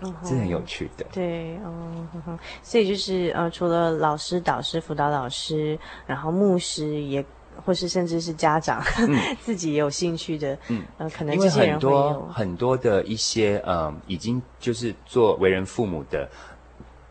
[0.00, 1.04] 嗯，这是很有趣的。
[1.10, 7.24] 对，嗯哼哼，所以就是呃除了老师、导师、辅导老师，然后牧师也
[7.66, 16.30] 或是甚至是家长，嗯、 自己也有兴趣的，嗯，呃，可能这些人会有很多很多的一些呃已经就是做为人父母的。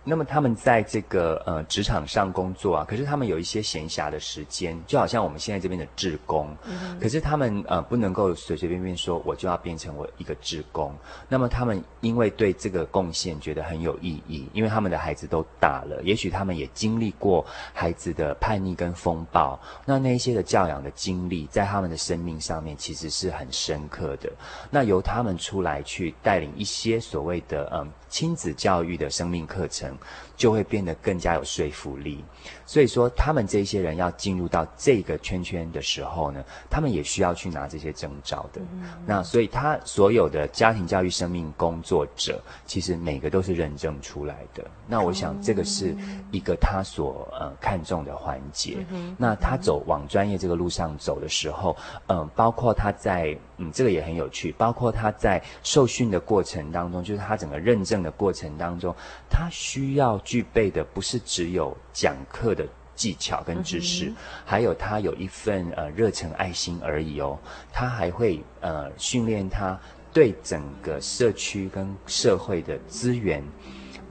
[0.04, 10.92] 那么他们在这个呃职场上工作啊，可是他们有一些闲暇的时间，就好像我们现在这边的志工，嗯，可是他们呃不能够随随便便说我就要变成我一个志工。
[11.30, 24.32] 那么他们因为对这个贡献觉得很有意义，因为他们的孩子都大了，也许他们也经历过孩子的叛逆跟风暴，那那一些的教养的经历，在他们的生命上面其实是很深刻的。
[24.72, 27.88] 那由他们出来去带领一些所谓的嗯。
[28.12, 29.98] 亲子教育的生命课程。
[30.42, 32.26] 就会变得更加有说服力，
[32.66, 38.60] 所以说他们这些人要进入到这个圈圈的时候呢，他们也需要去拿这些证照的。
[38.74, 38.82] 嗯。
[39.06, 44.66] 那所以他所有的家庭教育生命工作者，其实每个都是认证出来的。
[44.88, 45.96] 那我想这个是
[46.32, 48.84] 一个他所呃看重的环节。
[48.90, 49.16] 嗯。
[49.20, 51.78] 那他走往专业这个路上走的时候，
[52.08, 57.92] 嗯、呃，包括他在嗯这个也很有趣，包括他在受训的过程当中，就是他整个认证。
[58.02, 58.96] 的过程当中，
[59.30, 62.66] 他需要具备的不是只有讲课的
[62.96, 64.16] 技巧跟知识，嗯、
[64.46, 67.38] 还有他有一份呃热忱爱心而已哦。
[67.70, 69.78] 他还会呃训练他
[70.14, 73.44] 对整个社区跟社会的资源，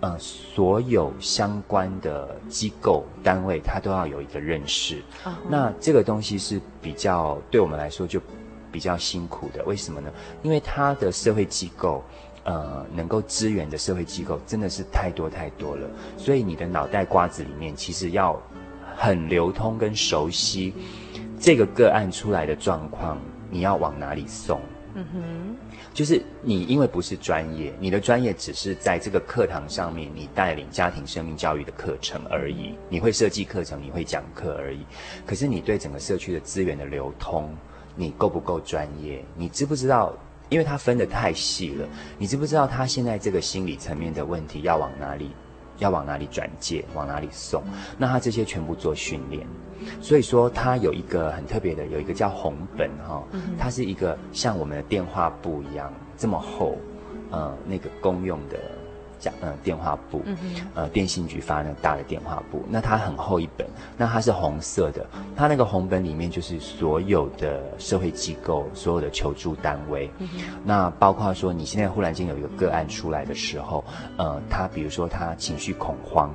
[0.01, 5.03] 呃所有相关的机构单位，他都要有一个认识。
[5.25, 8.21] 嗯、那这个东西是比较对我们来说就
[8.71, 10.13] 比较辛苦的，为什么呢？
[10.43, 12.05] 因为他的社会机构。
[12.45, 18.41] 呃，能够支援的社会机构真的是太多太多了，所以你的脑袋瓜子里面其实要
[18.97, 20.73] 很流通跟熟悉
[21.39, 23.19] 这个个案出来的状况，
[23.51, 24.61] 你要往哪里送？
[24.95, 25.57] 嗯哼，
[25.95, 34.85] 就是你因为不是专业，你的专业只是在这个课堂上面，你带领家庭生命教育的课程而已，你会设计课程，你会讲课而已。
[35.25, 37.55] 可是你对整个社区的资源的流通，
[37.95, 39.25] 你够不够专业？
[39.37, 40.13] 你知不知道？
[40.51, 41.89] 因为他分得太细了，
[42.19, 45.31] 你知不知道他现在这个心理层面的问题要往哪里，
[45.79, 47.63] 要往哪里转介，往哪里送？
[47.97, 49.47] 那他这些全部做训练，
[50.03, 53.23] 所以说他有一个很特别的，有一个叫红本哈，
[53.59, 56.77] 它是一个像我们的电话簿一样这么厚，
[57.31, 58.59] 呃，那个公用的。
[59.21, 60.37] 讲呃，电话簿，嗯
[60.75, 63.67] 呃，电信局发那个大的电话簿，那它很厚一本，
[63.97, 65.07] 那它是红色的，
[65.37, 70.29] 它那个红本里面就是所有的社会机构，所有的求助单位，嗯，
[70.65, 73.85] 那包括说你现在忽然间有一个个案出来的时候，
[74.17, 76.33] 呃，他比如说他情绪恐慌。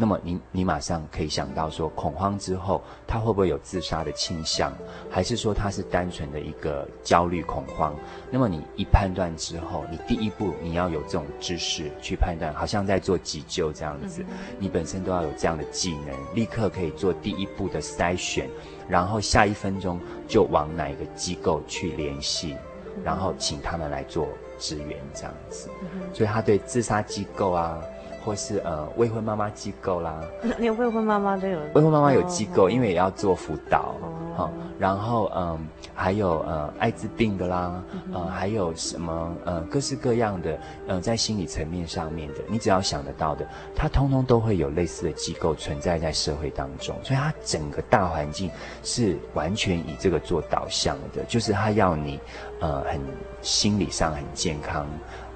[0.00, 4.72] 那么你你马上可以想到说，恐慌之后他会不会有自杀的倾向，
[5.10, 7.92] 还是说他是单纯的一个焦虑恐慌？
[8.30, 14.24] 那么你一判断之后，你第一步你要有这种知识去判断，好像在做急救这样子，
[14.60, 18.48] 你本身都要有这样的技能，立刻可以做第一步的筛选，
[18.88, 22.54] 然后下一分钟就往哪一个机构去联系，
[23.02, 24.28] 然后请他们来做
[24.60, 25.68] 支援这样子。
[26.14, 27.82] 所以他对自杀机构啊。
[28.28, 30.20] 或是呃未婚妈妈机构啦，
[30.58, 33.94] 连未婚妈妈都有，未婚妈妈有机构，哦、因为也要做辅导，
[34.36, 48.50] 好、哦，然后嗯还有呃艾滋病的啦，嗯、呃还有什么呃各式各样的呃在心理层面上面的，你只要想得到的，它通通都会有类似的机构存在在社会当中，所以它整个大环境
[48.82, 52.20] 是完全以这个做导向的，就是它要你
[52.60, 53.00] 呃很
[53.40, 54.86] 心理上很健康。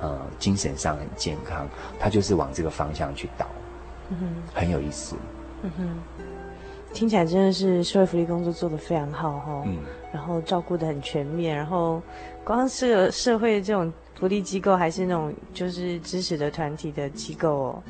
[0.03, 1.67] 呃，精神上很健康，
[1.99, 3.47] 他就是往这个方向去导，
[4.11, 5.17] 嗯哼，很有意思，
[5.63, 6.03] 嗯哼，
[6.93, 9.79] 听起来真的是社会福利工作做得非常好哈，嗯，
[10.13, 12.03] 然后照顾得很全面，然后
[12.45, 17.83] 光是社会这种福利机构，还是那种就是支持的团体的机构哦。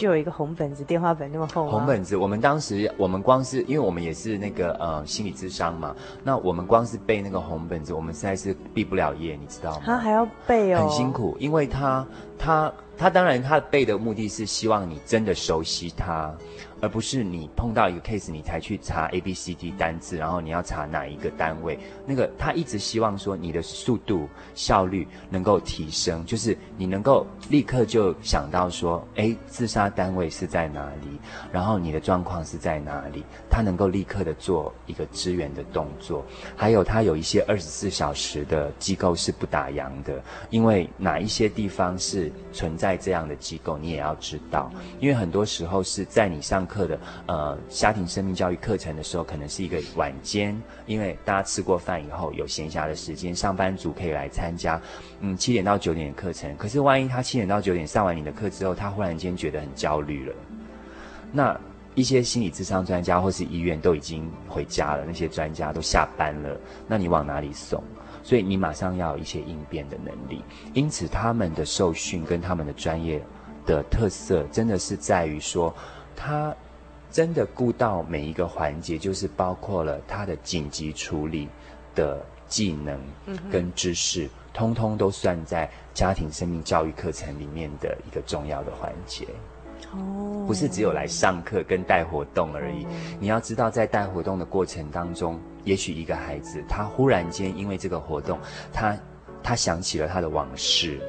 [0.00, 1.68] 就有一个红本子，电话本那么厚。
[1.68, 5.94] 红本子，我们当时我们光是因为我们也是那个呃心理智商嘛，
[6.24, 9.82] 那我们光是背那个红本子，我们实在是毕不了业，你知道吗？
[9.84, 12.06] 他还要背哦，很辛苦，因为他
[12.38, 16.34] 他他当然他背的目的是希望你真的熟悉他。
[16.80, 21.78] 而不是你碰到一个 case，你才去查 A B C D 单字，然后你要查哪一个单位。
[22.06, 31.08] 那个他一直希望说你的速度效率能够提升，就是你能够立刻就想到说，诶，自杀单位是在哪里，
[31.52, 36.24] 然后你的状况是在哪里，他能够立刻的做一个支援的动作。
[36.56, 50.56] 还有他有一些二十四小时的机构是不打烊的，因为哪一些地方是存在这样的机构，你也要知道，因为很多时候是在你上课的呃家庭生命教育课程的时候，可能是一个晚间，
[50.86, 54.80] 因为大家吃过饭以后有闲暇的时间，上班族可以来参加，
[55.20, 56.56] 嗯，七点到九点的课程。
[56.56, 60.34] 可是万一他七点到九点上完你的课之后，他忽然间觉得很焦虑了，
[61.32, 61.60] 那
[61.96, 66.56] 一些心理咨商专家或是医院都已经回家了，那些专家都下班了，
[66.86, 67.82] 那你往哪里送？
[68.22, 70.44] 所以你马上要有一些应变的能力。
[70.72, 73.20] 因此，他们的受训跟他们的专业
[73.66, 75.74] 的特色，真的是在于说。
[76.22, 76.54] 他
[77.10, 81.48] 真的顾到每一个环节，就是包括了他的紧急处理
[81.94, 83.00] 的技能
[83.50, 89.26] 跟知识，嗯、通通都算在家庭生命教育课程里面的一个重要的环节。
[89.92, 92.84] 哦，不是只有来上课跟带活动而已。
[92.84, 98.38] 嗯、你要知道，在带活动的过程当中，也许一个孩子他忽然间因为这个活动，
[98.74, 98.94] 他
[99.42, 101.00] 他想起了他的往事。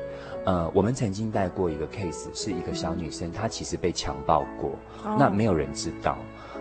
[0.46, 4.72] 呃，我们曾经带过一个 case，是一个小女生，她其实被强暴过，
[5.18, 6.18] 那没有人知道。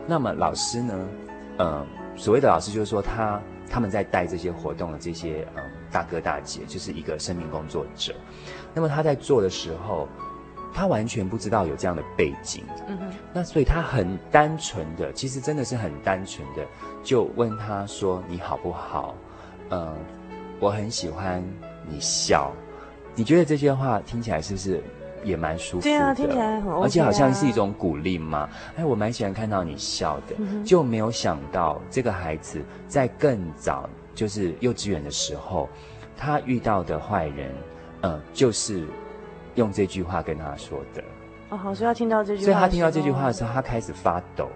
[0.06, 0.94] 那么老师呢？
[1.58, 8.14] 呃，所谓的老师就是说他他们在带这些活动的这些嗯、呃、大哥大姐，就是一个生命工作者。
[8.72, 10.08] 那么他在做的时候，
[10.72, 12.64] 他完全不知道有这样的背景。
[12.88, 13.12] 嗯哼。
[13.32, 16.64] 那所以他很单纯的，其实真的是很单纯的，
[17.02, 19.14] 就问他说：“你好不好？”
[19.68, 19.94] 呃，
[20.58, 21.44] 我很喜欢
[21.88, 22.52] 你笑。
[23.20, 24.82] 你觉得这些话听起来是不是
[25.22, 25.90] 也蛮舒服的？
[25.90, 28.48] 对啊，听起来很 OK 啊，而且好像是一种鼓励嘛。
[28.78, 30.64] 哎，我蛮喜欢看到你笑的，嗯哼。
[30.64, 35.68] 就没有想到这个孩子在更早，就是幼稚园的时候，
[36.16, 37.52] 他遇到的坏人，
[38.04, 38.86] 嗯，就是
[39.54, 41.04] 用这句话跟他说的。
[41.50, 44.48] 哦，好，所以他听到这句话，所以他听到这句话的时候，他开始发抖。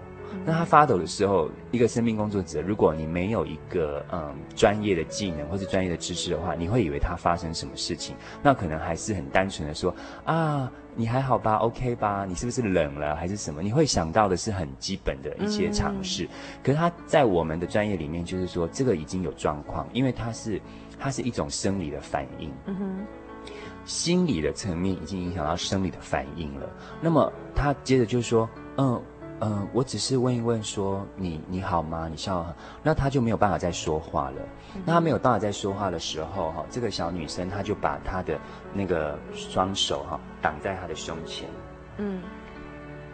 [0.45, 8.14] 那他发抖的时候，一个生命工作者，如果你没有一个嗯专业的技能或是专业的知识的话，你会以为他发生什么事情？
[8.43, 12.24] 那可能还是很单纯的说啊，你还好吧？OK 吧？
[12.28, 13.62] 你是不是冷了还是什么？
[13.62, 16.24] 你会想到的是很基本的一些常识。
[16.24, 16.28] 嗯、
[16.62, 20.61] 可是他在我们的专业里面，就是说这个已经有状况，因为它是
[20.99, 22.53] 它是一种生理的反应。
[22.66, 23.07] 嗯哼，
[23.85, 26.68] 心理的层面已经影响到生理的反应了。
[27.01, 29.01] 那么他接着就说，嗯。
[29.41, 32.09] 嗯，我只是问一问说，说你你好吗？
[32.11, 32.47] 你笑，
[32.82, 34.37] 那他就没有办法再说话了。
[34.74, 38.39] 嗯、那他没有办法再说话的时候，哈，这个小女生她就把她的
[38.72, 41.49] 那个双手哈挡在她的胸前，
[41.99, 42.22] 嗯，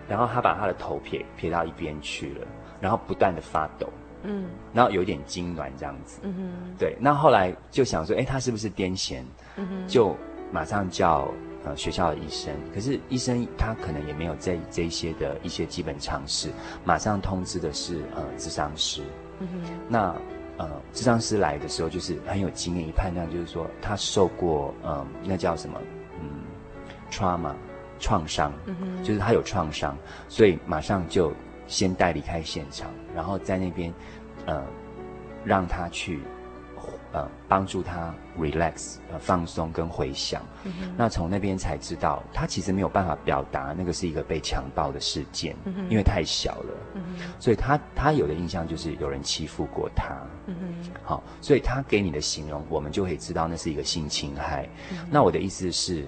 [0.08, 2.46] 然后她把她的头撇撇到一边去了，
[2.80, 3.88] 然后不断的发抖，
[4.22, 6.96] 嗯，然后有一点痉挛这样子，嗯哼，对。
[7.00, 9.22] 那后来就想说，哎，她是不是癫痫？
[9.56, 10.14] 嗯哼，就
[10.52, 11.26] 马上叫。
[11.64, 16.48] 呃，学校的医生，可是医生他可能也没有这这一些的一些基本常识，
[16.84, 19.02] 马上通知的是呃，智商师。
[19.40, 19.70] 嗯哼。
[19.88, 20.16] 那
[20.56, 25.78] 呃，智商师来的时候就是很有经验，一判断就是说他受过呃，那叫什么
[26.20, 26.44] 嗯
[27.10, 27.52] ，trauma
[27.98, 29.96] 创伤，嗯哼，就是他有创伤，
[30.28, 31.32] 所以马上就
[31.66, 33.92] 先带离开现场，然后在那边
[34.46, 34.64] 呃，
[35.44, 36.20] 让他去。
[37.12, 40.40] 呃，帮助他 relax，呃，放松跟回想。
[40.64, 46.74] 嗯、那从那边才知道，他其实没有办法表达那个是一个被强暴的事件，嗯、因为太小了。
[46.94, 47.02] 嗯、
[47.38, 50.16] 所以他他有的印象就是有人欺负过他。
[50.46, 54.68] 嗯哼好，所以他给你的形容，我们就可以知道那是一个性侵害。
[54.92, 56.06] 嗯、那我的意思是，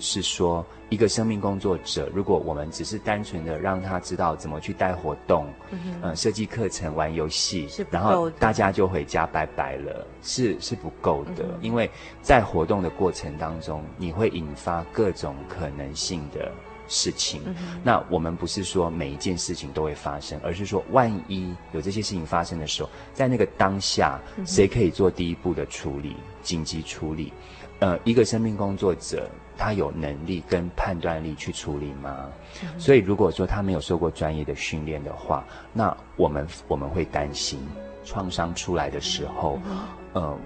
[0.00, 11.88] 是说，一个生命工作者，如果我们只是单纯的让他知道怎么去带活动，嗯，呃，设计课程、玩游戏，然后大家就回家拜拜了，是是不够的，嗯，因为
[12.22, 16.50] 在活动的过程当中，你会引发各种可能性的
[16.88, 17.42] 事情。
[17.44, 27.32] 嗯，那我们不是说每一件事情都会发生，而是说万一有这些事情发生的时候，在那个当下，谁可以做第一步的处理，紧急处理？
[27.78, 29.26] 呃，一个生命工作者，
[29.60, 32.30] 他有能力跟判断力去处理吗？
[32.62, 32.80] 嗯。
[32.80, 35.44] 所以如果说他没有受过专业的训练的话，
[35.74, 37.60] 那我们我们会担心
[38.02, 39.78] 创伤出来的时候，嗯，
[40.14, 40.38] 呃，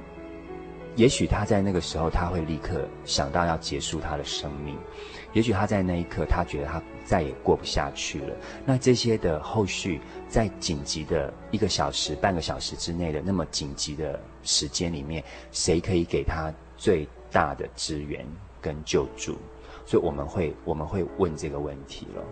[0.96, 4.76] 也许他在那个时候他会立刻想到要结束他的生命，
[5.32, 8.34] 也许他在那一刻他觉得他再也过不下去了。
[8.66, 18.26] 那这些的后续，在紧急的一个小时、半个小时之内的那么紧急的时间里面，谁可以给他最大的资源
[18.64, 19.36] 跟救助，
[19.84, 22.24] 所以我们会我们会问这个问题了，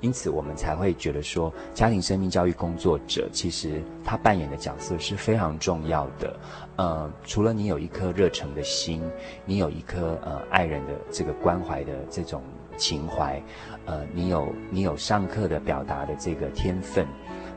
[0.00, 6.36] 因此我们才会觉得说，家庭生命教育工作者其实他扮演的角色是非常重要的。
[6.74, 9.00] 呃，除了你有一颗热诚的心，
[9.44, 12.42] 你有一颗呃爱人的这个关怀的这种
[12.76, 13.40] 情怀，
[13.84, 17.06] 呃，你有你有上课的表达的这个天分。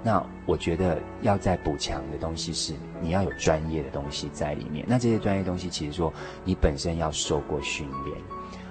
[0.01, 4.85] 那我觉得要再补强的东西是，你要有专业的东西在里面。
[4.87, 6.11] 那这些专业东西，其实说
[6.45, 8.17] 你本身要受过训练。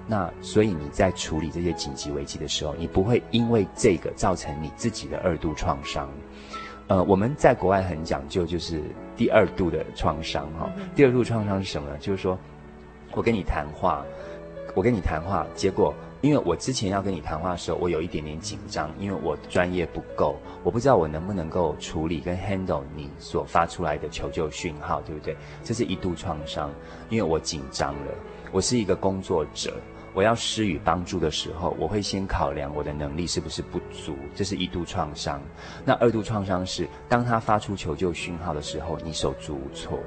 [0.07, 6.09] 那所以你在处理这些紧急危机的时候，你不会因为这个造成你自己的二度创伤。
[6.87, 8.83] 呃，我们在国外很讲究，就是
[9.15, 10.73] 第二度的创伤哈。
[10.97, 11.99] 第二度创伤是什么呢？
[11.99, 12.39] 就是说
[13.13, 14.03] 我跟你谈话，
[14.75, 15.95] 我跟你谈话，结果。
[16.21, 25.37] 因为我之前要跟你谈话的时候，我有一点点紧张，因为我专业不够，我不知道我能不能够处理跟 handle 你所发出来的求救讯号，对不对？
[25.63, 26.73] 这是一度创伤，
[27.09, 28.13] 因为我紧张了。
[28.51, 29.75] 我是一个工作者，
[30.13, 35.41] 我要施予帮助的时候，我会先考量我的能力是不是不足，这是一度创伤。
[35.85, 40.01] 那二度创伤是当他发出求救讯号的时候，你手足无措。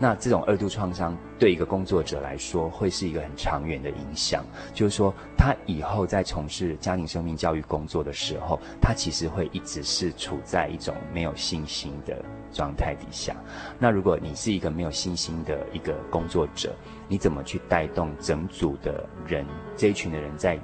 [0.00, 4.44] 那这种二度创伤对一个工作者来说，会是一个很长远的影响。
[4.72, 13.34] 就是说，他以后在从事家庭生命教育工作的时候，他其实会一直是处在一种没有信心的状态底下。
[13.76, 16.72] 那如果你是一个没有信心的一个工作者，
[17.08, 19.44] 你怎么去带动整组的人，
[19.76, 20.56] 这一群的人在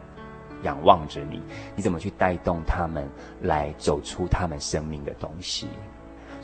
[0.63, 1.43] 仰望着你？
[1.75, 3.09] 你怎么去带动他们
[3.43, 5.67] 来走出他们生命的东西？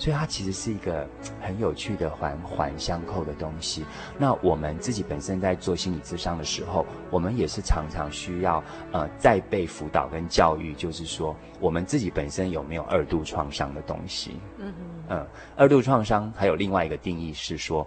[0.01, 1.07] 所以它其实是一个
[1.43, 3.85] 很有趣的环环相扣的东西。
[4.19, 14.41] 那我们自己本身在做心理咨商的时候，我们也是常常需要呃再被辅导跟教育，就是说我们自己本身有没有二度创伤的东西。
[14.57, 14.73] 嗯
[15.11, 17.87] 嗯，二度创伤还有另外一个定义是说，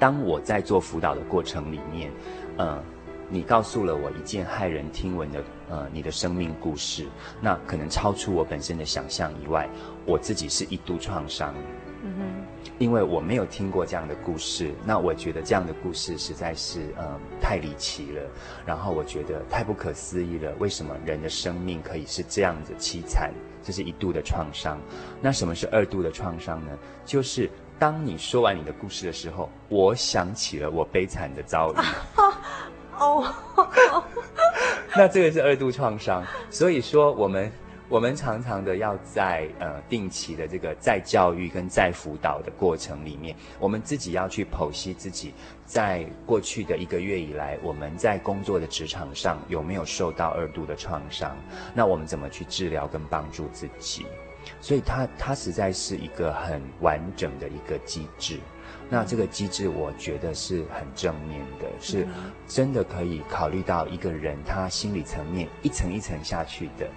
[0.00, 2.10] 当我在做辅导的过程里面，
[2.58, 2.82] 嗯。
[3.30, 7.06] 你告诉了我一件骇人听闻的，呃，你的生命故事，
[7.40, 9.68] 那可能超出我本身的想象以外，
[10.04, 11.54] 我自己是一度创伤，
[12.02, 18.22] 嗯哼，因为我没有听过这样的故事，那我觉得这样的故事实在是，呃，太离奇了，
[18.66, 23.32] 然后我觉得太不可思议了，为什么人的生命可以是这样子凄惨？
[23.62, 24.80] 这是一度的创伤，
[25.20, 26.72] 那什么是二度的创伤呢？
[27.04, 31.76] 就是当你说完你的故事的时候，我想起了我悲惨的遭遇。
[33.00, 33.24] 哦，
[34.94, 37.50] 那这个是二度创伤，所以说我们
[37.88, 45.34] 我们常常的要在呃定期的这个再教育跟再辅导的过程里面，我们自己要去剖析自己
[45.64, 51.36] 在过去的一个月以来，我们在工作的职场上有没有受到二度的创伤，
[51.74, 54.06] 那我们怎么去治疗跟帮助自己？
[54.60, 58.38] 所以它它实在是一个很完整的一个机制。
[58.90, 62.04] 那这个机制，我觉得是很正面的，是
[62.48, 66.88] 真的可以考虑到一个人他心理层面一层一层下去的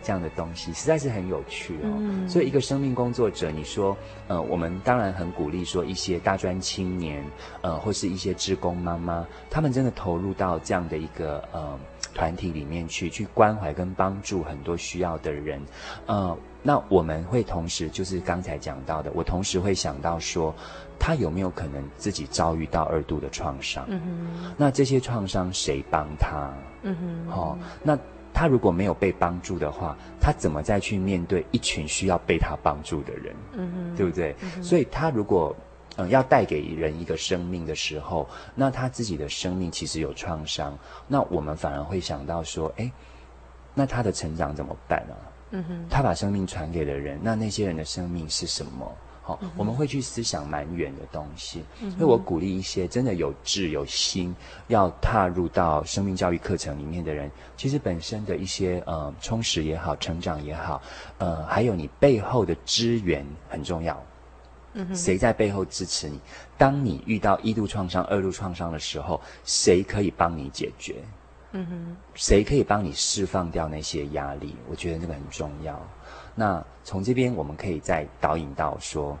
[0.00, 1.90] 这样的东西，实在是很有趣哦。
[1.98, 2.28] 嗯。
[2.28, 3.96] 所以一个生命工作者，你说，
[4.28, 7.20] 呃，我们当然很鼓励说一些大专青年，
[7.62, 11.76] 呃，或是一些职工妈妈，他们真的投入到这样的一个呃
[12.14, 15.60] 团体里面去，去关怀跟帮助很多需要的人，
[16.06, 20.54] 呃，那我们会同时就是刚才讲到的，我同时会想到说。
[21.00, 23.86] 他有没有可能自己遭遇到二度的创伤？
[23.88, 26.52] 嗯哼，那这些创伤谁帮他？
[26.82, 26.94] 嗯
[27.26, 27.98] 哼，好、哦，那
[28.34, 33.34] 他如果没有被帮助的话，他怎么再去面对一群需要被他帮助的人？
[33.54, 34.36] 嗯哼，对不对？
[34.42, 35.56] 嗯、所以他如果
[35.96, 40.78] 嗯要带给人一个生命的时候，那他自己的生命其实有创伤，
[41.08, 42.92] 那我们反而会想到说，哎，
[43.74, 45.24] 那他的成长怎么办呢、啊？
[45.52, 48.92] 嗯哼，他把生命传给了人，那那些人的生命是什么？
[49.56, 51.62] 我们会去思想蛮远的东西。
[51.80, 54.34] 所以我鼓励一些真的有志有心
[54.68, 60.80] 要踏入到生命教育课程里面的人，其实本身的一些呃充实也好，成长也好，
[61.18, 64.02] 呃，还有你背后的支援很重要。
[64.94, 66.20] 谁在背后支持你？
[66.56, 70.94] 当你遇到一度创伤、二度创伤的时候，谁可以帮你解决？
[71.52, 74.54] 嗯哼，谁可以帮你释放掉那些压力？
[74.68, 75.80] 我觉得这个很重要。
[76.34, 79.18] 那从这边我们可以再导引到说，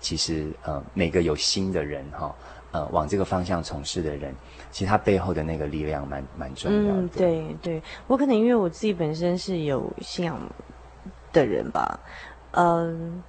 [0.00, 2.34] 其实呃，每个有心的人哈，
[2.72, 4.34] 呃，往这个方向从事的人，
[4.70, 7.00] 其实他背后的那个力量蛮蛮重要的。
[7.00, 10.38] 嗯，对对，我可能因为我自己本身是有信仰
[11.32, 11.98] 的人吧，
[12.52, 13.22] 嗯。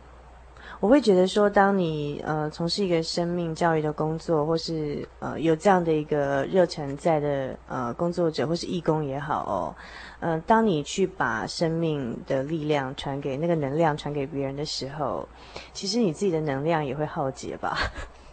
[0.81, 9.75] 我会觉得说，当你呃从事一个生命教育的工作，或是呃有这样的一个热忱在的呃工作者，或是义工也好哦，
[10.19, 15.29] 呃，当你去把生命的力量传给那个能量传给别人的时候，
[15.71, 17.77] 其实你自己的能量也会耗竭吧？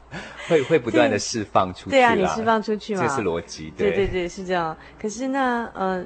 [0.49, 1.91] 会会不断的释放出去。
[1.91, 3.03] 对啊，你释放出去嘛？
[3.03, 3.71] 这是逻辑。
[3.77, 4.75] 对对对，是这样。
[4.99, 6.03] 可是那呃，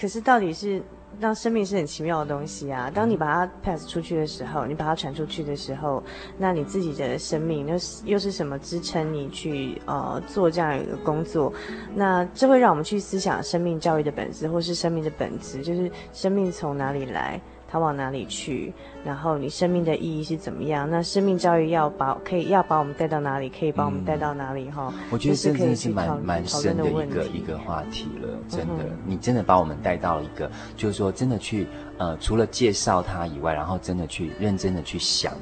[0.00, 0.82] 可是到底是？
[1.20, 2.90] 当生命是很奇妙的东西啊！
[2.94, 6.02] 当你把它 pass 出去的时候，你把它传出去的时候，
[6.38, 11.52] 那你自己的生命又是又是什么支撑你去呃做这样一个工作？
[11.94, 17.40] 那这会让我们去思想生命教育的本质，或是生命的本质，就是生命从哪里来？
[17.74, 18.72] 它往哪里去？
[19.04, 20.88] 然后你生命的意义是怎么样？
[20.88, 23.50] 那生命教育要把可以要把我们带到哪里？
[23.50, 24.70] 可以把我们带到哪里？
[24.70, 28.28] 哈、嗯，我觉得这真的是蛮蛮深的一个一个话题了。
[28.48, 31.66] 真的，嗯、你真的把我们带到一个，就是说真的去
[31.98, 35.32] 呃，除了介绍它以外，然后真的去认真的去想。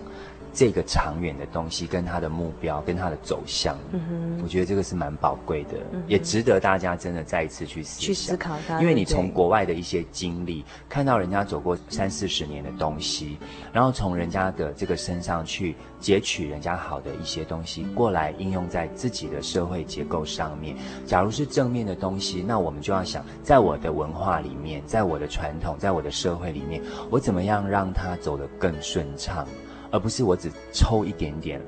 [0.53, 8.81] 这个长远的东西，跟他的目标，跟他的走向，嗯哼，我觉得这个是蛮宝贵的，嗯，也值得大家真的再一次去思去思考它。
[8.81, 13.39] 因为你从国外的一些经历，看到人家走过三四十年的东西，
[13.73, 20.77] 然后从人家的这个身上去截取人家好的一些东西过来应用在自己的社会结构上面。
[21.07, 29.47] 假如是正面的东西，那我们就要想，在我的文化里面，在我的传统，在我的社会里面，我怎么样让它走得更顺畅。
[29.93, 31.61] 而不是我只抽一点点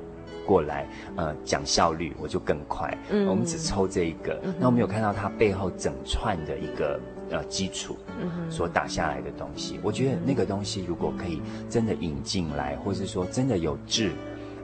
[0.44, 2.96] 过来，呃，讲效率我就更快。
[3.10, 6.98] 嗯，我们只抽这一个，那、嗯、我们有看到它背后整串的一个
[7.30, 9.78] 呃基础，嗯，所打下来的东西。
[9.82, 14.10] 我觉得那个东西如果可以真的引进来，或是说真的有志。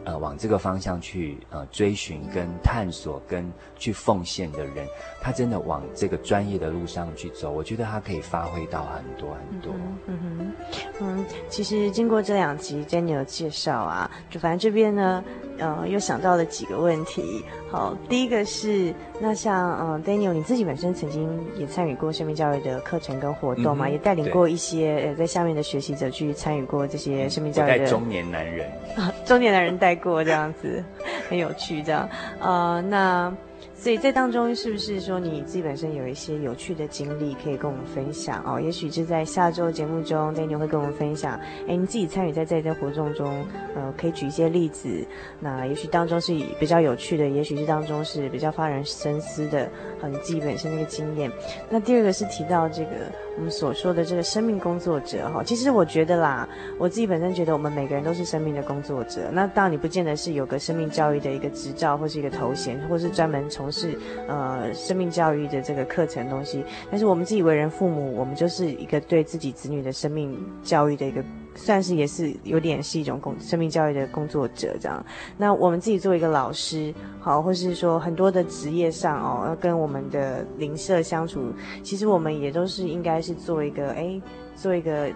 [0.05, 4.86] 呃，往这个方向去呃追寻、跟探索、跟去奉献的人，
[5.20, 9.72] 他真的往这个专业的路上去走，我觉得他可以发挥到很多很多。
[10.07, 10.53] 嗯哼，
[11.01, 15.22] 嗯，其实经过这两集 Daniel 的介绍啊，就反正这边呢，
[15.59, 17.44] 呃，又想到了几个问题。
[17.70, 29.89] 好，第一个是，那像呃 Daniel 你自己本身曾经也参与过生命教育的课程跟活动嘛，嗯、也带领过一些呃在下面的学习者去参与过这些生命教育中年男人啊， 中年男人带。
[29.95, 30.82] 过这样子，
[31.28, 32.09] 很有趣这样，
[32.41, 33.32] 呃，那。
[33.81, 38.61] 所以在当中，是不是说你自己本身有一些有趣的经历可以跟我们分享哦？
[38.61, 41.41] 也许是在下周节目中，Daniel 会跟我们分享。
[41.66, 43.43] 哎，你自己参与在在这活动中，
[43.74, 45.03] 呃，可以举一些例子。
[45.41, 49.66] 那也许当中是比较有趣的，也许是当中是比较发人深思的，
[49.99, 51.33] 和你自己本身的一个经验。
[51.70, 52.91] 那第二个是提到这个
[53.39, 55.43] 我们所说的这个生命工作者哈。
[55.43, 59.31] 其实我觉得啦，我自己本身觉得我们每个人都是生命的工作者。
[59.33, 71.23] 那当然你不见得是有个生命教育的一个执照，或是一个头衔，或是专门从是呃生命教育的这个课程东西，但是我们自己为人父母，我们就是一个对自己子女的生命教育的一个，
[71.55, 75.05] 算是也是有点是一种工生命教育的工作者这样。
[75.37, 81.53] 那我们自己作为一个老师，好，或是说很多的职业上哦，要跟我们的邻舍相处，
[81.83, 84.21] 其实我们也都是应该是做一个哎，
[84.55, 85.11] 做一个。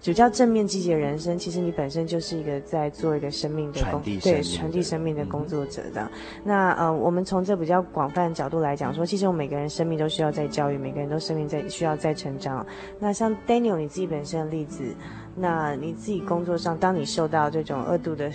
[0.00, 6.08] 就叫正面积极的人生，其实你本身就是一个在做一个生命的工，对，传递生命的工作者这样。
[6.12, 12.64] 嗯、那呃，我们从这比较广泛的角度来讲说，其实我们每个人生命都需要在教育，每个人都生命在需要在成长。
[12.98, 14.94] 那像 Daniel 你自己本身的例子，
[15.38, 18.30] 那你自己工作上，当你受到这种恶度的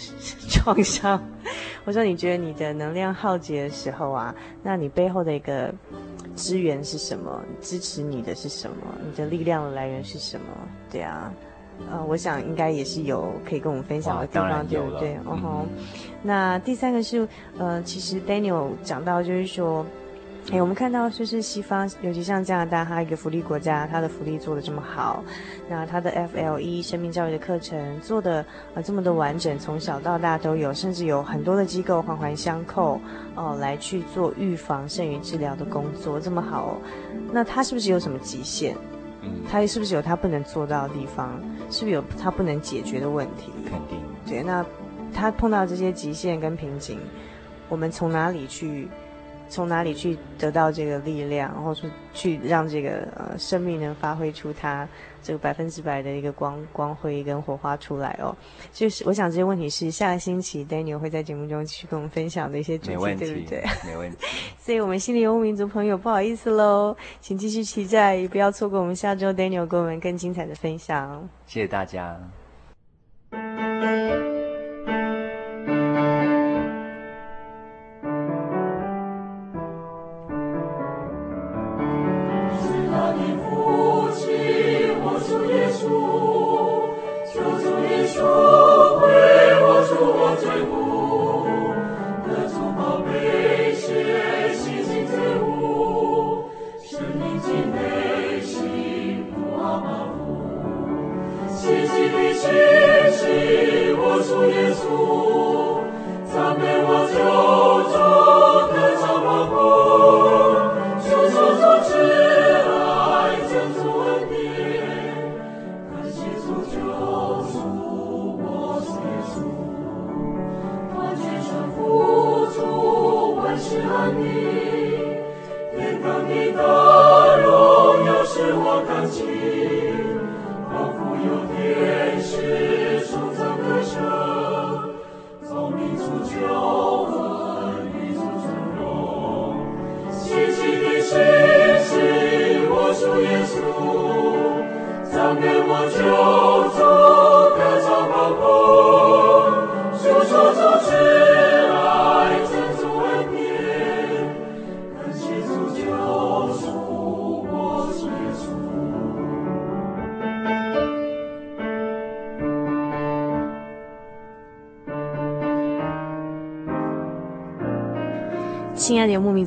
[0.49, 1.17] 创伤，
[1.85, 5.73] 或者说你觉得你的能量耗竭的时候啊，那你背后的一个
[6.35, 7.41] 资源是什么？
[7.61, 8.75] 支持你的是什么？
[9.05, 10.45] 你的力量的来源是什么？
[10.91, 11.31] 对啊。
[11.91, 15.15] 呃，我想应该也是有可以跟我们分享的地方，对不对？
[15.25, 15.65] 哦吼。
[16.21, 17.27] 那第三个是，
[17.57, 19.83] 呃，其实 Daniel 讲到就是说，
[20.51, 25.23] 哎，我们看到就是西方，尤其像加拿大，它一个福利国家，它的福利做的这么好，
[25.69, 32.99] 那它的 FLE 生命教育的课程做的呃这么的完整，从小到大都有，甚至有很多的机构环环相扣，
[33.35, 36.77] 哦、呃，来去做预防胜于治疗的工作，这么好，
[37.31, 38.75] 那它是不是有什么极限？
[39.49, 41.41] 他是不是有它不能做到的地方？
[41.71, 43.53] 是不是有它不能解决的问题？
[43.63, 43.97] 肯定。
[44.27, 44.63] 对，那
[45.13, 46.99] 他碰到这些极限跟瓶颈，
[47.69, 48.89] 我们从哪里去？
[49.49, 54.87] 从哪里去得到这个力量，然后去去让这个呃生命能发挥出它
[55.21, 58.35] 这个百分之百的一个光光辉跟火花出来哦。
[58.71, 63.63] 就是我想这些问题是下个星期 Daniel 会在节目中继续跟我们分享的一些主题，对不对？
[63.85, 64.17] 没问题。
[64.59, 71.29] 所以，我们心里游牧民族朋友不好意思喽，请继续期待，也不要错过我们下周 Daniel 给我们更精彩的分享。
[71.45, 72.17] 谢谢大家。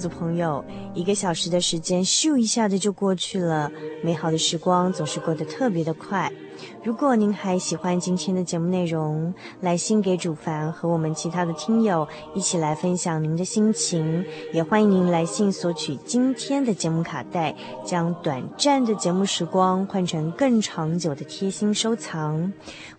[0.08, 3.70] 朋友，一个小时的时间咻一下子就过去了，
[4.02, 6.32] 美好的时光总是过得特别的快。
[6.82, 17.54] 如果您还喜欢今天的节目内容，来信给主凡和我们其他的听友一起来分享您的心情，也欢迎您来信索取今天的节目卡带，
[17.84, 22.50] 将短暂的节目时光换成更长久的贴心收藏。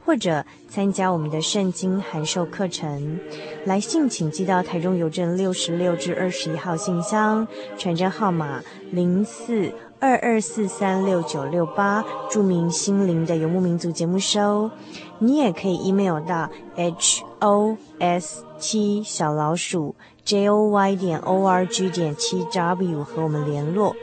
[0.08, 3.20] 或者参加我们的圣经函授课程，
[3.66, 7.46] 来信请寄到台中邮政六十六至二十一号信箱，
[7.78, 14.72] 传真号码零四二二四三六九六八，著名心灵的游牧民族节目收。
[15.20, 22.16] 你也可以 email 到 h o s t 小老鼠 j o y 点 o r g 点
[22.16, 23.96] t w 和我们联络。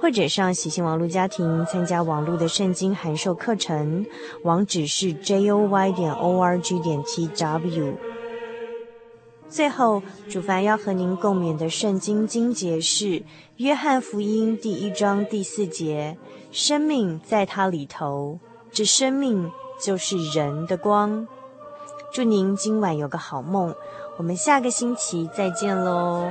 [0.00, 4.04] 或者上喜信网络家庭参加网络的圣经函授课程，
[4.42, 7.94] 网址是 joy 点 org 点 tw。
[9.48, 13.04] 最后，主凡要和您共勉的圣经经节是
[13.58, 16.16] 《约翰福音》第一章第四节
[16.50, 18.40] ：“生命在他里头，
[18.72, 19.52] 这生命
[19.82, 21.26] 就是人的光。”
[22.12, 23.74] 祝您今晚有个好梦，
[24.18, 26.30] 我们下个星期再见喽。